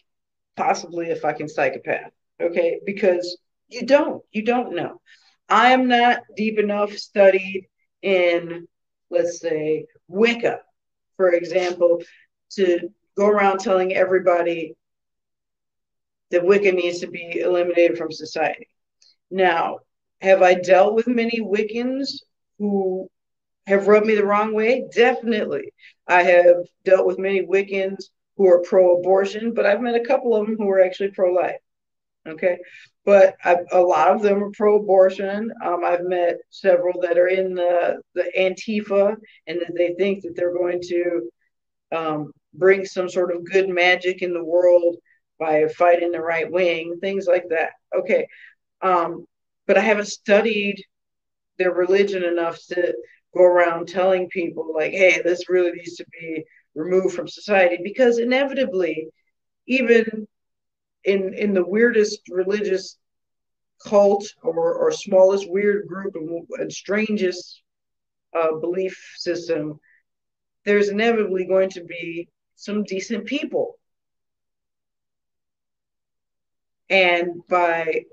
[0.55, 2.11] possibly a fucking psychopath.
[2.41, 5.01] Okay, because you don't, you don't know.
[5.49, 7.67] I am not deep enough studied
[8.01, 8.67] in,
[9.09, 10.59] let's say, Wicca,
[11.15, 12.03] for example,
[12.51, 14.75] to go around telling everybody
[16.32, 18.67] that Wicca needs to be eliminated from society.
[19.30, 19.80] Now,
[20.21, 22.21] have I dealt with many Wiccans
[22.59, 23.09] who
[23.67, 24.88] have rubbed me the wrong way?
[24.93, 25.73] Definitely.
[26.07, 26.55] I have
[26.86, 28.05] dealt with many Wiccans
[28.38, 31.34] who are pro abortion, but I've met a couple of them who are actually pro
[31.34, 31.59] life.
[32.28, 32.57] Okay.
[33.05, 35.51] But I've, a lot of them are pro abortion.
[35.63, 39.15] Um, I've met several that are in the, the Antifa
[39.47, 41.30] and that they think that they're going to
[41.95, 44.97] um, bring some sort of good magic in the world
[45.39, 47.71] by fighting the right wing, things like that.
[47.95, 48.27] Okay.
[48.81, 49.25] Um,
[49.65, 50.83] but I haven't studied
[51.57, 52.93] their religion enough to
[53.35, 56.43] go around telling people, like, hey, this really needs to be
[56.75, 59.09] removed from society because inevitably,
[59.67, 60.27] even
[61.03, 62.97] in in the weirdest religious
[63.83, 67.61] cult or, or smallest weird group and, and strangest
[68.35, 69.79] uh, belief system,
[70.65, 73.75] there's inevitably going to be some decent people.
[76.89, 78.05] And by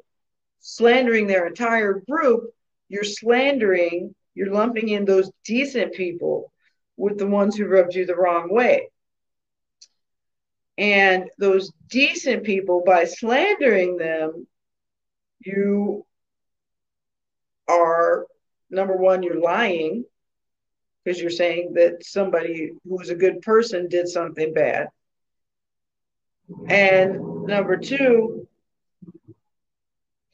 [0.61, 2.51] slandering their entire group,
[2.89, 6.53] you're slandering, you're lumping in those decent people
[6.97, 8.89] with the ones who rubbed you the wrong way.
[10.77, 14.47] And those decent people, by slandering them,
[15.41, 16.05] you
[17.69, 18.27] are
[18.71, 20.05] number one, you're lying
[21.05, 24.89] because you're saying that somebody who was a good person did something bad.
[26.69, 28.49] And number two,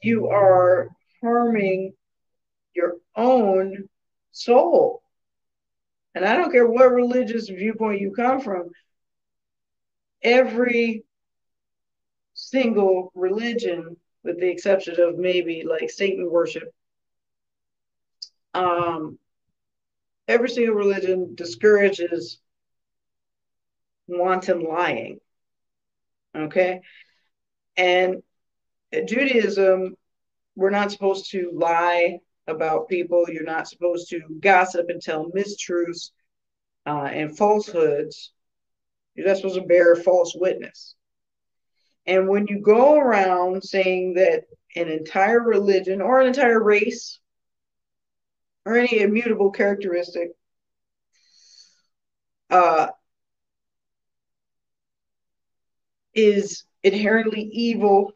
[0.02, 0.88] you are
[1.22, 1.94] harming
[2.74, 3.88] your own
[4.32, 5.02] soul.
[6.14, 8.70] And I don't care what religious viewpoint you come from,
[10.22, 11.04] every
[12.34, 16.72] single religion, with the exception of maybe like Satan worship,
[18.54, 19.18] um,
[20.26, 22.38] every single religion discourages
[24.08, 25.20] wanton lying.
[26.34, 26.80] Okay.
[27.76, 28.22] And
[28.92, 29.96] Judaism,
[30.56, 33.26] we're not supposed to lie about people.
[33.28, 36.10] You're not supposed to gossip and tell mistruths
[36.86, 38.32] uh, and falsehoods.
[39.14, 40.94] You're not supposed to bear false witness.
[42.06, 47.20] And when you go around saying that an entire religion or an entire race
[48.64, 50.30] or any immutable characteristic
[52.50, 52.88] uh,
[56.14, 58.12] is inherently evil,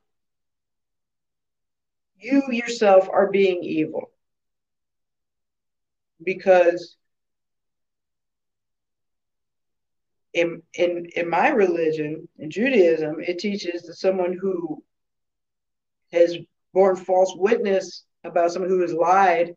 [2.25, 4.11] you yourself are being evil.
[6.23, 6.97] Because
[10.33, 14.83] in in in my religion, in Judaism, it teaches that someone who
[16.13, 16.37] has
[16.73, 19.55] borne false witness about someone who has lied,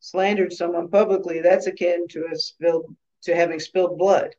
[0.00, 4.34] slandered someone publicly, that's akin to a spilled to having spilled blood.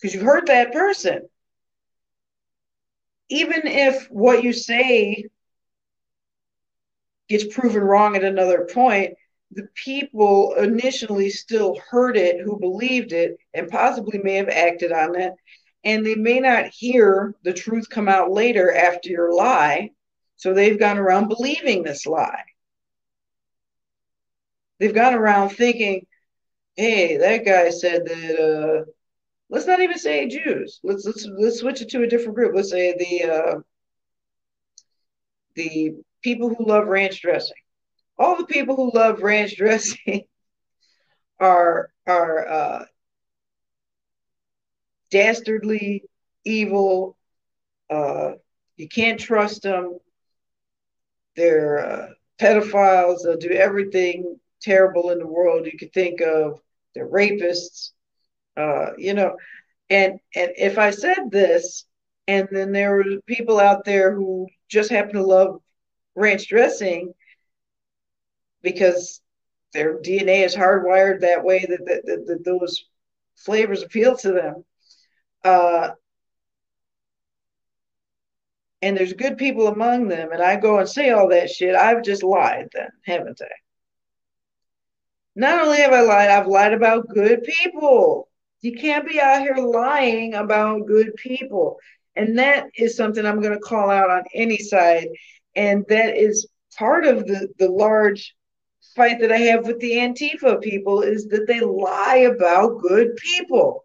[0.00, 1.28] Because you've hurt that person.
[3.28, 5.24] Even if what you say
[7.28, 9.14] gets proven wrong at another point,
[9.50, 15.18] the people initially still heard it who believed it and possibly may have acted on
[15.18, 15.32] it.
[15.84, 19.90] And they may not hear the truth come out later after your lie.
[20.36, 22.44] So they've gone around believing this lie.
[24.80, 26.06] They've gone around thinking,
[26.76, 28.90] hey, that guy said that uh,
[29.50, 30.80] let's not even say Jews.
[30.82, 32.54] Let's let's let's switch it to a different group.
[32.54, 33.54] Let's say the uh,
[35.54, 37.56] the people who love ranch dressing
[38.18, 40.22] all the people who love ranch dressing
[41.38, 42.84] are are uh,
[45.10, 46.04] dastardly,
[46.44, 47.16] evil.
[47.90, 48.32] Uh,
[48.76, 49.98] you can't trust them.
[51.36, 53.22] They're uh, pedophiles.
[53.24, 56.60] They'll do everything terrible in the world you could think of.
[56.94, 57.90] They're rapists.
[58.56, 59.36] Uh, you know,
[59.90, 61.84] and and if I said this,
[62.28, 65.60] and then there were people out there who just happen to love
[66.14, 67.12] ranch dressing,
[68.62, 69.20] because
[69.72, 72.84] their DNA is hardwired that way that, that, that, that those
[73.36, 74.64] flavors appeal to them.
[75.44, 75.90] Uh,
[78.80, 82.02] and there's good people among them, and I go and say all that shit, I've
[82.02, 83.48] just lied then, haven't I?
[85.34, 88.28] Not only have I lied, I've lied about good people.
[88.64, 91.76] You can't be out here lying about good people.
[92.16, 95.08] And that is something I'm going to call out on any side.
[95.54, 96.48] And that is
[96.78, 98.34] part of the, the large
[98.96, 103.84] fight that I have with the Antifa people is that they lie about good people.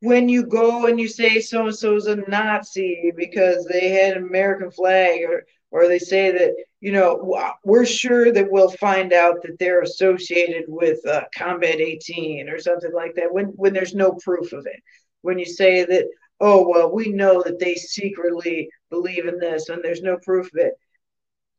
[0.00, 4.18] When you go and you say so and so is a Nazi because they had
[4.18, 9.12] an American flag, or or they say that you know we're sure that we'll find
[9.12, 13.32] out that they're associated with uh, Combat 18 or something like that.
[13.32, 14.80] When when there's no proof of it,
[15.22, 16.04] when you say that
[16.40, 20.60] oh well we know that they secretly believe in this and there's no proof of
[20.60, 20.74] it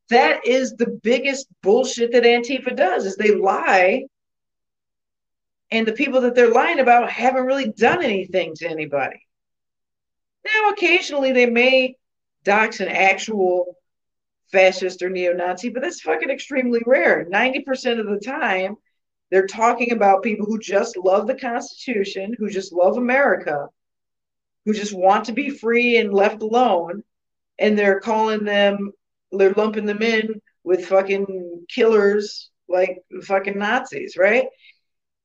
[0.09, 4.03] that is the biggest bullshit that Antifa does is they lie
[5.71, 9.25] and the people that they're lying about haven't really done anything to anybody.
[10.45, 11.95] Now, occasionally they may
[12.43, 13.77] dox an actual
[14.53, 17.25] fascist or neo-Nazi, but that's fucking extremely rare.
[17.25, 18.77] 90% of the time,
[19.29, 23.67] they're talking about people who just love the Constitution, who just love America,
[24.65, 27.03] who just want to be free and left alone,
[27.59, 28.93] and they're calling them
[29.31, 34.45] they're lumping them in with fucking killers like fucking Nazis, right?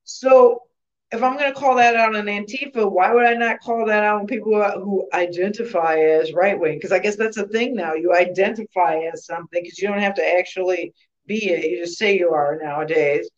[0.05, 0.63] So
[1.11, 4.05] if I'm going to call that out on Antifa, why would I not call that
[4.05, 6.75] out on people who identify as right wing?
[6.75, 7.95] Because I guess that's a thing now.
[7.95, 10.93] You identify as something because you don't have to actually
[11.27, 11.71] be it.
[11.71, 13.31] You just say you are nowadays.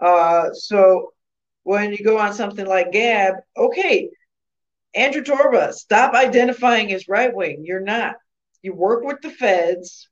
[0.00, 1.12] Uh, so
[1.64, 4.08] when you go on something like Gab, okay,
[4.94, 7.62] Andrew Torba, stop identifying as right wing.
[7.64, 8.16] You're not.
[8.62, 10.08] You work with the feds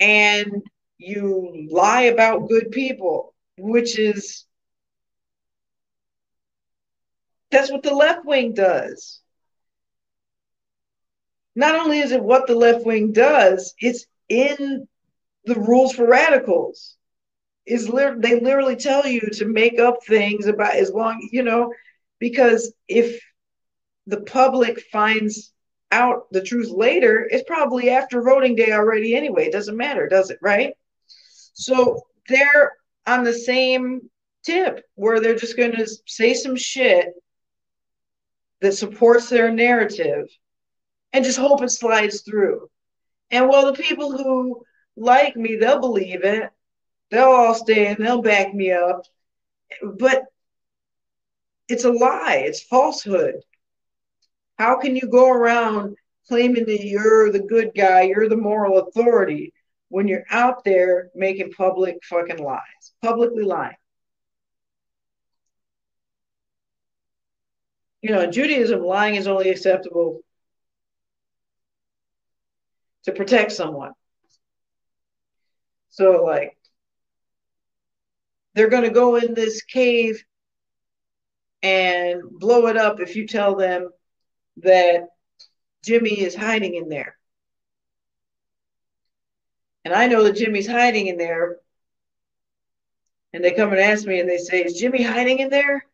[0.00, 0.62] and
[0.98, 4.44] you lie about good people, which is
[7.54, 9.20] that's what the left wing does.
[11.54, 14.88] Not only is it what the left wing does, it's in
[15.44, 16.96] the rules for radicals.
[17.64, 21.72] Is they literally tell you to make up things about as long you know
[22.18, 23.22] because if
[24.06, 25.52] the public finds
[25.92, 29.46] out the truth later, it's probably after voting day already anyway.
[29.46, 30.38] It doesn't matter, does it?
[30.42, 30.74] Right?
[31.52, 32.72] So they're
[33.06, 34.10] on the same
[34.44, 37.14] tip where they're just going to say some shit
[38.60, 40.26] that supports their narrative
[41.12, 42.68] and just hope it slides through.
[43.30, 44.64] And well, the people who
[44.96, 46.50] like me, they'll believe it.
[47.10, 49.02] They'll all stand, they'll back me up.
[49.82, 50.24] But
[51.68, 53.36] it's a lie, it's falsehood.
[54.58, 55.96] How can you go around
[56.28, 59.52] claiming that you're the good guy, you're the moral authority,
[59.88, 63.76] when you're out there making public fucking lies, publicly lying?
[68.04, 70.20] You know, in Judaism, lying is only acceptable
[73.04, 73.92] to protect someone.
[75.88, 76.54] So, like,
[78.52, 80.22] they're going to go in this cave
[81.62, 83.88] and blow it up if you tell them
[84.58, 85.08] that
[85.82, 87.16] Jimmy is hiding in there.
[89.86, 91.56] And I know that Jimmy's hiding in there.
[93.32, 95.86] And they come and ask me and they say, Is Jimmy hiding in there?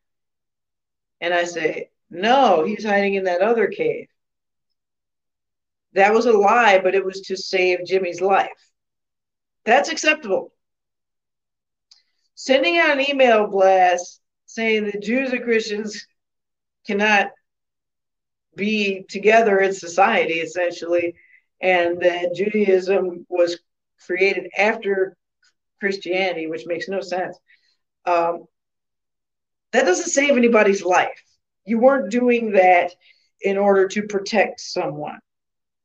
[1.21, 4.09] And I say, No, he's hiding in that other cave.
[5.93, 8.51] That was a lie, but it was to save Jimmy's life.
[9.65, 10.53] That's acceptable.
[12.35, 16.07] Sending out an email blast saying that Jews and Christians
[16.87, 17.31] cannot
[18.57, 21.15] be together in society essentially
[21.63, 23.59] and that judaism was
[24.07, 25.17] created after
[25.79, 27.39] christianity which makes no sense
[28.07, 28.45] um,
[29.73, 31.23] that doesn't save anybody's life
[31.65, 32.93] you weren't doing that
[33.43, 35.19] in order to protect someone.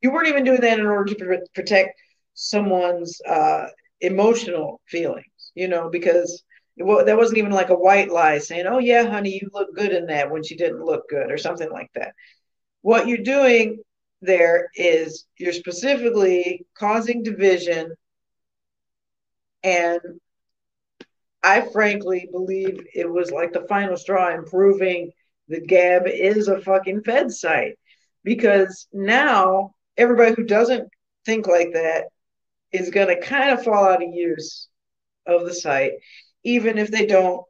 [0.02, 2.00] You weren't even doing that in order to pr- protect
[2.34, 3.68] someone's uh,
[4.02, 6.44] emotional feelings you know because
[6.78, 9.92] well, that wasn't even like a white lie saying, "Oh yeah, honey, you look good
[9.94, 12.14] in that" when she didn't look good or something like that.
[12.82, 13.80] What you're doing
[14.22, 17.94] there is you're specifically causing division.
[19.64, 20.00] And
[21.44, 25.12] I frankly believe it was like the final straw in proving
[25.50, 27.78] that Gab is a fucking Fed site
[28.24, 30.90] because now everybody who doesn't
[31.26, 32.06] think like that
[32.72, 34.68] is going to kind of fall out of use
[35.26, 35.94] of the site,
[36.44, 37.44] even if they don't,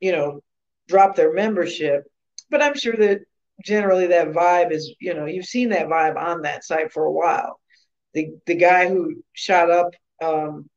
[0.00, 0.40] you know,
[0.88, 2.04] drop their membership.
[2.50, 3.20] But I'm sure that
[3.64, 7.12] generally that vibe is you know you've seen that vibe on that site for a
[7.12, 7.60] while
[8.14, 9.90] the the guy who shot up
[10.22, 10.68] um,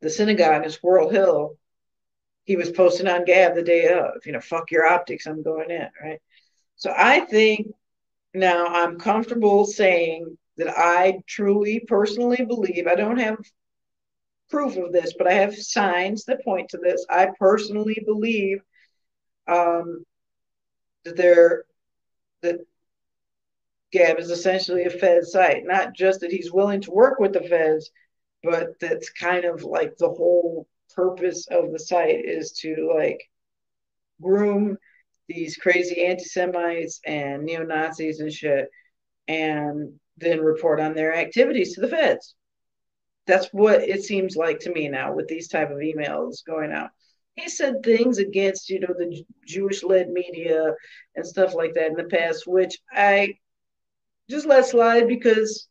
[0.00, 1.56] the synagogue in squirrel hill
[2.44, 5.70] he was posting on gab the day of you know fuck your optics i'm going
[5.70, 6.20] in right
[6.76, 7.68] so i think
[8.34, 13.38] now i'm comfortable saying that i truly personally believe i don't have
[14.50, 18.58] proof of this but i have signs that point to this i personally believe
[19.46, 20.04] um,
[21.04, 21.64] that they're
[22.42, 22.60] that
[23.94, 25.64] Gab is essentially a Fed site.
[25.64, 27.90] Not just that he's willing to work with the feds,
[28.42, 33.20] but that's kind of like the whole purpose of the site is to like
[34.20, 34.76] groom
[35.28, 38.68] these crazy anti-Semites and neo-Nazis and shit,
[39.26, 42.34] and then report on their activities to the feds.
[43.26, 46.90] That's what it seems like to me now with these type of emails going out
[47.34, 50.72] he said things against you know the Jewish led media
[51.16, 53.34] and stuff like that in the past, which I
[54.30, 55.68] just let slide because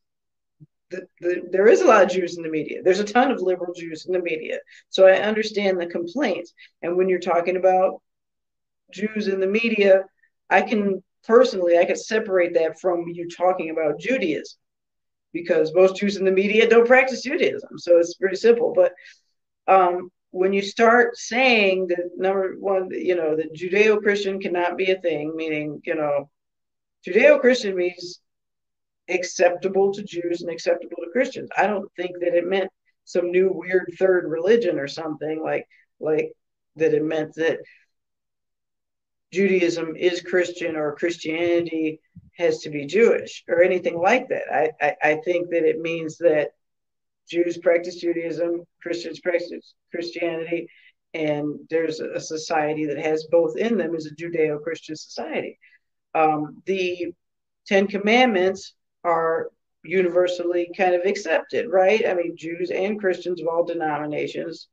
[0.94, 2.82] the, the, there is a lot of Jews in the media.
[2.84, 6.54] There's a ton of liberal Jews in the media, so I understand the complaints.
[6.82, 8.02] And when you're talking about
[8.91, 10.04] Jews in the media,
[10.50, 14.58] I can personally I can separate that from you talking about Judaism
[15.32, 18.74] because most Jews in the media don't practice Judaism, so it's pretty simple.
[18.76, 18.94] But
[19.68, 24.91] um, when you start saying that number one, you know, that Judeo Christian cannot be
[24.91, 26.30] a thing, meaning, you know,
[27.06, 28.20] Judeo Christian means
[29.10, 31.49] acceptable to Jews and acceptable to Christians.
[31.58, 32.70] I don't think that it meant
[33.06, 35.68] some new weird third religion or something like
[35.99, 36.32] like
[36.76, 37.60] that it meant that
[39.32, 41.99] Judaism is Christian or Christianity
[42.38, 44.43] has to be Jewish or anything like that.
[44.51, 46.51] I, I, I think that it means that
[47.30, 50.68] Jews practice Judaism, Christians practice Christianity,
[51.14, 55.60] and there's a society that has both in them is a Judeo-Christian society.
[56.16, 57.14] Um, the
[57.68, 58.74] Ten Commandments
[59.04, 59.49] are
[59.84, 62.08] universally kind of accepted, right?
[62.08, 64.68] I mean, Jews and Christians of all denominations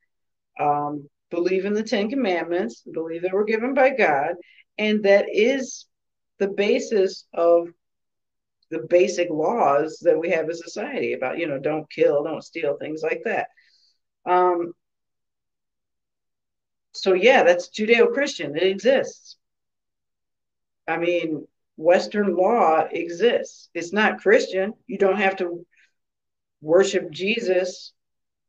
[0.58, 4.34] um, believe in the Ten Commandments, believe they were given by God,
[4.78, 5.86] and that is
[6.38, 7.68] the basis of
[8.70, 12.44] the basic laws that we have as a society about, you know, don't kill, don't
[12.44, 13.48] steal, things like that.
[14.26, 14.72] Um,
[16.92, 18.56] so yeah, that's Judeo-Christian.
[18.56, 19.36] It exists.
[20.86, 21.46] I mean,
[21.80, 23.70] Western law exists.
[23.72, 24.74] It's not Christian.
[24.86, 25.66] You don't have to
[26.60, 27.94] worship Jesus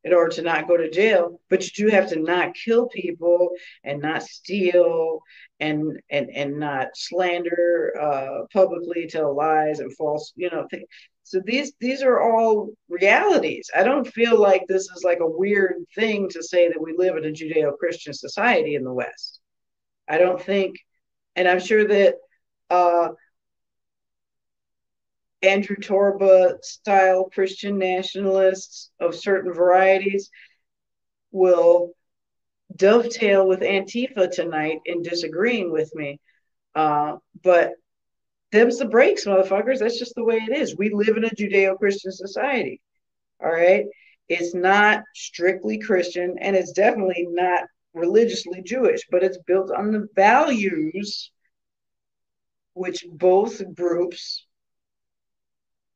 [0.04, 3.52] in order to not go to jail, but you do have to not kill people
[3.86, 5.22] and not steal
[5.62, 10.68] and and and not slander uh, publicly, tell lies and false, you know.
[11.24, 13.70] So these these are all realities.
[13.74, 17.16] I don't feel like this is like a weird thing to say that we live
[17.16, 19.40] in a Judeo-Christian society in the West.
[20.10, 20.76] I don't think,
[21.38, 22.16] and I'm sure that
[22.72, 23.10] uh,
[25.42, 30.30] Andrew Torba style Christian nationalists of certain varieties
[31.32, 31.94] will
[32.76, 36.20] dovetail with Antifa tonight in disagreeing with me.
[36.76, 37.72] Uh, but
[38.52, 39.80] them's the breaks, motherfuckers.
[39.80, 40.78] That's just the way it is.
[40.78, 42.82] We live in a Judeo Christian society.
[43.44, 43.86] All right.
[44.30, 47.64] It's not strictly Christian and it's definitely not
[47.94, 51.32] religiously Jewish, but it's built on the values
[52.74, 54.46] which both groups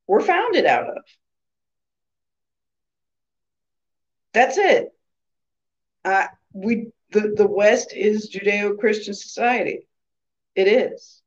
[0.08, 1.04] were founded out of.
[4.34, 4.90] That's it.
[6.04, 9.88] Uh, we the, the West is Judeo-Christian society.
[10.56, 11.22] It is.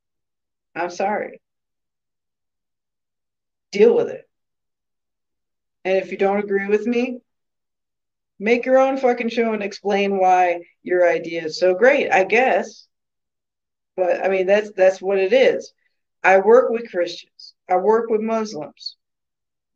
[0.74, 1.40] I'm sorry.
[3.72, 4.28] Deal with it.
[5.84, 7.20] And if you don't agree with me,
[8.38, 12.86] make your own fucking show and explain why your idea is so great, I guess.
[13.96, 15.72] But I mean that's that's what it is.
[16.22, 17.37] I work with Christians.
[17.68, 18.96] I work with Muslims.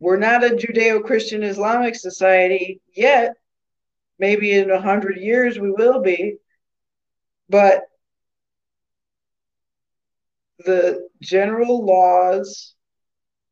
[0.01, 3.35] We're not a Judeo Christian Islamic society yet.
[4.19, 6.37] Maybe in a hundred years we will be.
[7.49, 7.83] But
[10.65, 12.75] the general laws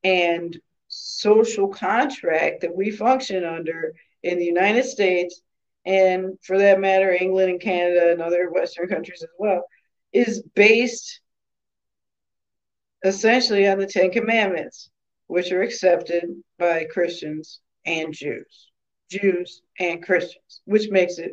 [0.03, 5.41] and social contract that we function under in the United States,
[5.85, 9.65] and for that matter, England and Canada and other Western countries as well,
[10.13, 11.21] is based
[13.05, 14.91] essentially on the Ten Commandments,
[15.27, 16.25] which are accepted
[16.59, 18.71] by Christians and Jews,
[19.11, 21.33] Jews and Christians, which makes it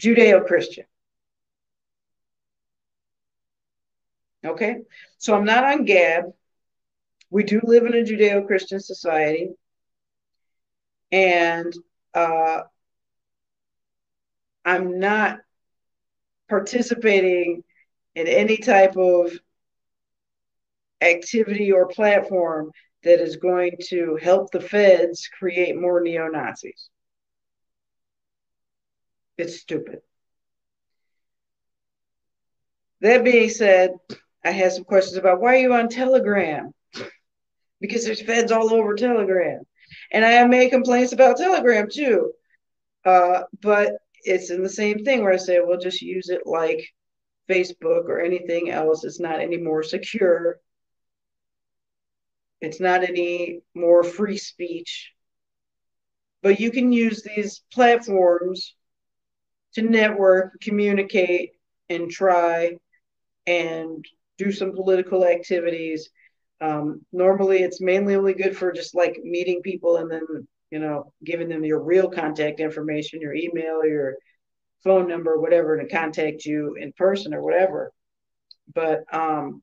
[0.00, 0.84] Judeo Christian.
[4.44, 4.76] Okay,
[5.18, 6.24] so I'm not on Gab.
[7.30, 9.50] We do live in a Judeo Christian society.
[11.10, 11.74] And
[12.14, 12.62] uh,
[14.64, 15.40] I'm not
[16.48, 17.64] participating
[18.14, 19.32] in any type of
[21.00, 22.70] activity or platform
[23.02, 26.88] that is going to help the feds create more neo Nazis.
[29.38, 30.00] It's stupid.
[33.00, 33.90] That being said,
[34.44, 36.72] I had some questions about why are you on Telegram?
[37.80, 39.60] Because there's feds all over Telegram.
[40.10, 42.32] And I have made complaints about Telegram too.
[43.04, 43.92] Uh, but
[44.24, 46.82] it's in the same thing where I say, well, just use it like
[47.48, 49.04] Facebook or anything else.
[49.04, 50.58] It's not any more secure
[52.60, 55.12] it's not any more free speech.
[56.42, 58.74] But you can use these platforms
[59.74, 61.52] to network, communicate,
[61.88, 62.76] and try
[63.46, 64.04] and
[64.38, 66.10] do some political activities.
[66.60, 71.12] Um, normally, it's mainly only good for just like meeting people and then, you know,
[71.24, 74.16] giving them your real contact information, your email, your
[74.82, 77.92] phone number, whatever, to contact you in person or whatever.
[78.74, 79.62] But um,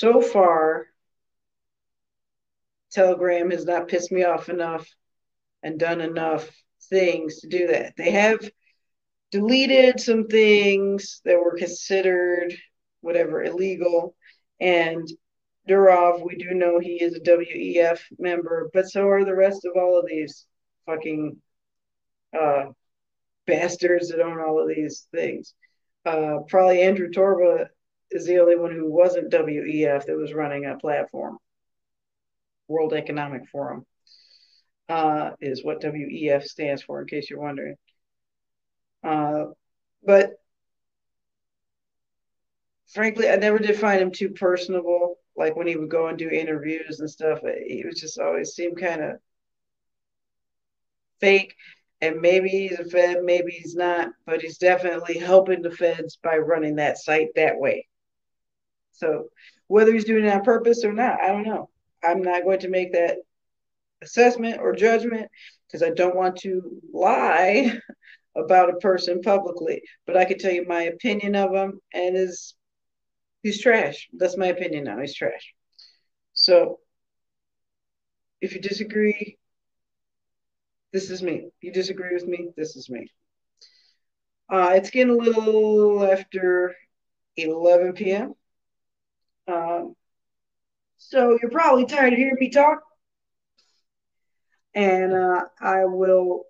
[0.00, 0.86] so far,
[2.90, 4.88] Telegram has not pissed me off enough
[5.62, 6.50] and done enough
[6.88, 7.92] things to do that.
[7.98, 8.50] They have
[9.30, 12.54] deleted some things that were considered
[13.02, 14.14] whatever illegal.
[14.58, 15.06] And
[15.68, 19.72] Durov, we do know he is a WEF member, but so are the rest of
[19.76, 20.46] all of these
[20.86, 21.36] fucking
[22.32, 22.68] uh,
[23.46, 25.52] bastards that own all of these things.
[26.06, 27.68] Uh, probably Andrew Torba
[28.10, 31.38] is the only one who wasn't WEF that was running a platform.
[32.68, 33.84] World Economic Forum
[34.88, 37.76] uh, is what WEF stands for, in case you're wondering.
[39.02, 39.46] Uh,
[40.04, 40.32] but
[42.92, 45.16] frankly, I never did find him too personable.
[45.36, 48.80] Like when he would go and do interviews and stuff, he was just always seemed
[48.80, 49.16] kind of
[51.20, 51.54] fake.
[52.02, 56.38] And maybe he's a Fed, maybe he's not, but he's definitely helping the Feds by
[56.38, 57.86] running that site that way.
[58.92, 59.28] So
[59.66, 61.70] whether he's doing it on purpose or not, I don't know.
[62.02, 63.18] I'm not going to make that
[64.02, 65.30] assessment or judgment
[65.66, 67.78] because I don't want to lie
[68.36, 69.82] about a person publicly.
[70.06, 72.54] But I can tell you my opinion of him, and is
[73.42, 74.08] he's trash.
[74.16, 74.98] That's my opinion now.
[74.98, 75.54] He's trash.
[76.32, 76.78] So
[78.40, 79.38] if you disagree,
[80.92, 81.48] this is me.
[81.60, 83.10] You disagree with me, this is me.
[84.48, 86.74] Uh, it's getting a little after
[87.36, 88.34] 11 p.m.
[89.50, 89.94] Um,
[90.98, 92.80] so you're probably tired of hearing me talk.
[94.74, 96.44] And uh, I will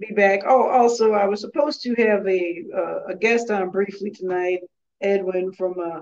[0.00, 0.40] be back.
[0.46, 4.60] Oh, also, I was supposed to have a uh, a guest on briefly tonight,
[5.02, 6.00] Edwin from uh,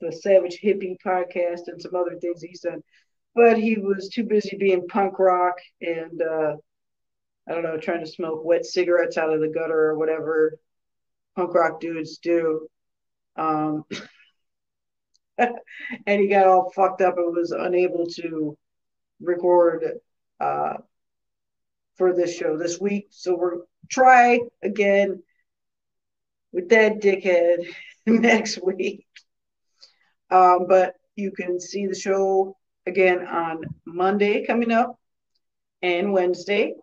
[0.00, 2.82] the Savage Hippie podcast and some other things he's done,
[3.34, 6.56] but he was too busy being punk rock and uh,
[7.48, 10.58] I don't know, trying to smoke wet cigarettes out of the gutter or whatever
[11.36, 12.66] punk rock dudes do.
[13.36, 13.84] Um,
[15.38, 18.56] and he got all fucked up and was unable to
[19.20, 19.84] record
[20.40, 20.74] uh,
[21.96, 23.08] for this show this week.
[23.10, 23.58] So we're
[23.90, 25.22] try again
[26.52, 27.66] with that dickhead
[28.06, 29.06] next week.
[30.30, 32.56] Um, but you can see the show
[32.86, 34.98] again on Monday coming up
[35.82, 36.74] and Wednesday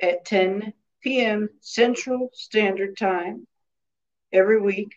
[0.00, 0.72] at 10
[1.02, 1.48] p.m.
[1.60, 3.46] Central Standard Time
[4.32, 4.94] every week.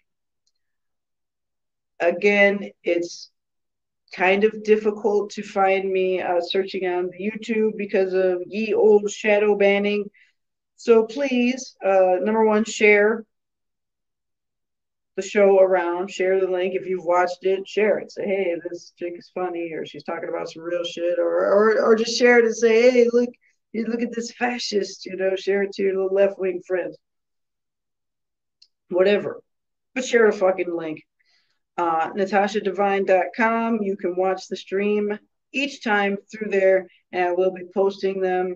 [2.01, 3.31] Again, it's
[4.13, 9.55] kind of difficult to find me uh, searching on YouTube because of ye old shadow
[9.55, 10.05] banning.
[10.75, 13.23] So please, uh, number one, share
[15.15, 16.73] the show around, share the link.
[16.73, 18.11] If you've watched it, share it.
[18.11, 21.81] Say, hey, this chick is funny, or she's talking about some real shit, or or,
[21.81, 23.29] or just share it and say, hey, look,
[23.73, 26.97] you look at this fascist, you know, share it to your little left wing friends.
[28.89, 29.41] Whatever.
[29.93, 31.03] But share a fucking link.
[31.77, 33.81] Uh, NatashaDevine.com.
[33.81, 35.17] You can watch the stream
[35.53, 38.55] each time through there, and we'll be posting them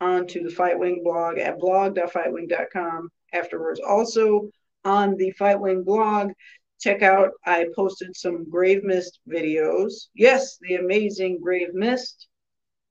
[0.00, 3.80] onto the Fight Wing blog at blog.fightwing.com afterwards.
[3.80, 4.48] Also,
[4.84, 6.32] on the Fight Wing blog,
[6.80, 10.08] check out, I posted some Grave Mist videos.
[10.14, 12.28] Yes, the amazing Grave Mist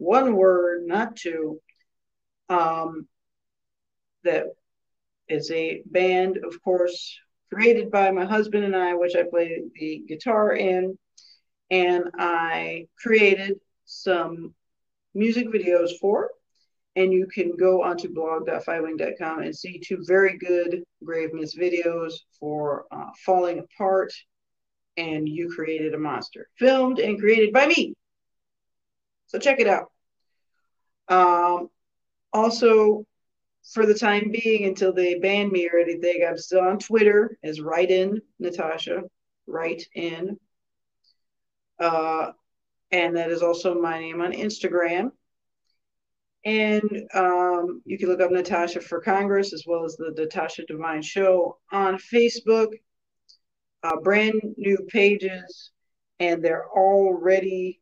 [0.02, 1.62] one word, not two.
[2.50, 3.08] Um,
[4.24, 4.46] that
[5.30, 7.18] is a band, of course,
[7.52, 10.98] created by my husband and I, which I play the guitar in.
[11.70, 14.54] And I created some
[15.14, 16.30] music videos for.
[16.96, 22.86] And you can go onto blog.fightwing.com and see two very good Grave Mist videos for
[22.92, 24.12] uh, Falling Apart
[24.98, 27.96] and You Created a Monster, filmed and created by me.
[29.28, 29.86] So check it out.
[31.08, 31.70] Um,
[32.34, 33.06] also,
[33.64, 37.62] for the time being, until they ban me or anything, I'm still on Twitter as
[37.62, 39.04] Right In Natasha,
[39.48, 40.38] Right In.
[41.80, 42.32] Uh,
[42.92, 45.12] and that is also my name on Instagram.
[46.44, 51.04] And um, you can look up Natasha for Congress as well as the Natasha Devine
[51.04, 52.70] Show on Facebook.
[53.84, 55.72] Uh, brand new pages,
[56.20, 57.82] and they're already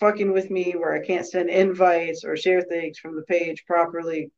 [0.00, 4.32] fucking with me where I can't send invites or share things from the page properly.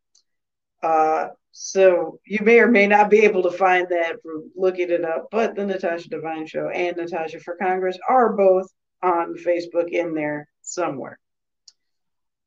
[0.85, 5.03] Uh, so you may or may not be able to find that from looking it
[5.03, 8.70] up, but the Natasha Devine Show and Natasha for Congress are both
[9.03, 11.18] on Facebook in there somewhere.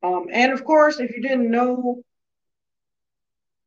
[0.03, 2.03] Um, and of course, if you didn't know,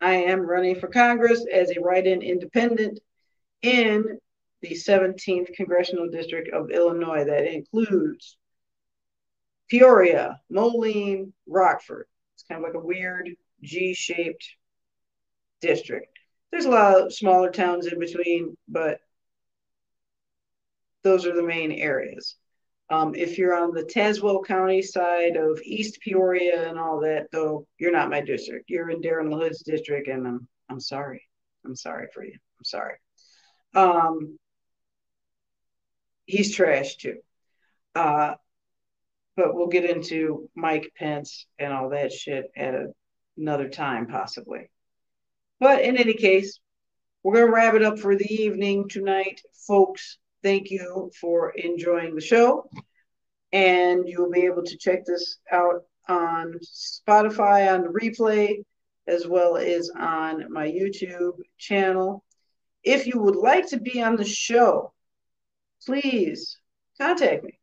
[0.01, 3.01] I am running for Congress as a write in independent
[3.62, 4.21] in
[4.62, 7.25] the 17th Congressional District of Illinois.
[7.25, 8.37] That includes
[9.68, 12.07] Peoria, Moline, Rockford.
[12.35, 13.31] It's kind of like a weird
[13.62, 14.47] G shaped
[15.61, 16.19] district.
[16.51, 18.99] There's a lot of smaller towns in between, but
[21.03, 22.37] those are the main areas.
[22.91, 27.67] Um, if you're on the Tazewell County side of East Peoria and all that, though,
[27.79, 28.69] you're not my district.
[28.69, 31.23] You're in Darren LaHood's district, and I'm I'm sorry.
[31.65, 32.33] I'm sorry for you.
[32.33, 32.95] I'm sorry.
[33.75, 34.39] Um,
[36.27, 37.19] he's trash too.
[37.95, 38.35] Uh,
[39.37, 42.89] but we'll get into Mike Pence and all that shit at a,
[43.37, 44.71] another time, possibly.
[45.61, 46.59] But in any case,
[47.23, 50.17] we're going to wrap it up for the evening tonight, folks.
[50.43, 52.69] Thank you for enjoying the show.
[53.53, 58.65] And you'll be able to check this out on Spotify on the replay
[59.07, 62.25] as well as on my YouTube channel.
[62.83, 64.93] If you would like to be on the show,
[65.85, 66.57] please
[66.99, 67.59] contact me.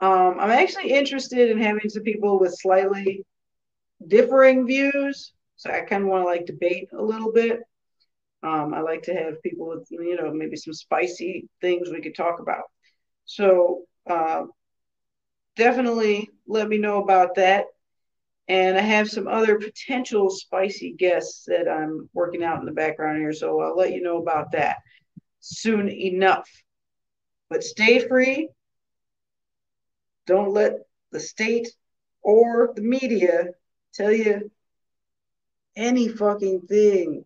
[0.00, 3.24] Um, I'm actually interested in having some people with slightly
[4.06, 5.32] differing views.
[5.62, 7.60] So I kind of want to like debate a little bit.
[8.42, 12.16] Um, I like to have people with, you know, maybe some spicy things we could
[12.16, 12.64] talk about.
[13.26, 14.42] So uh,
[15.54, 17.66] definitely let me know about that.
[18.48, 23.18] And I have some other potential spicy guests that I'm working out in the background
[23.18, 23.32] here.
[23.32, 24.78] So I'll let you know about that
[25.38, 26.50] soon enough.
[27.48, 28.48] But stay free.
[30.26, 30.72] Don't let
[31.12, 31.68] the state
[32.20, 33.50] or the media
[33.94, 34.50] tell you
[35.76, 37.24] any fucking thing.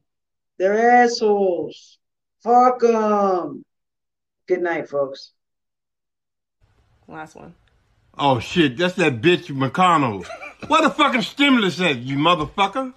[0.59, 1.99] They're assholes.
[2.43, 3.65] Fuck them.
[4.47, 5.33] Good night, folks.
[7.09, 7.55] Last one.
[8.19, 10.27] Oh shit, that's that bitch McConnell.
[10.69, 12.95] What the fucking stimulus at, you motherfucker?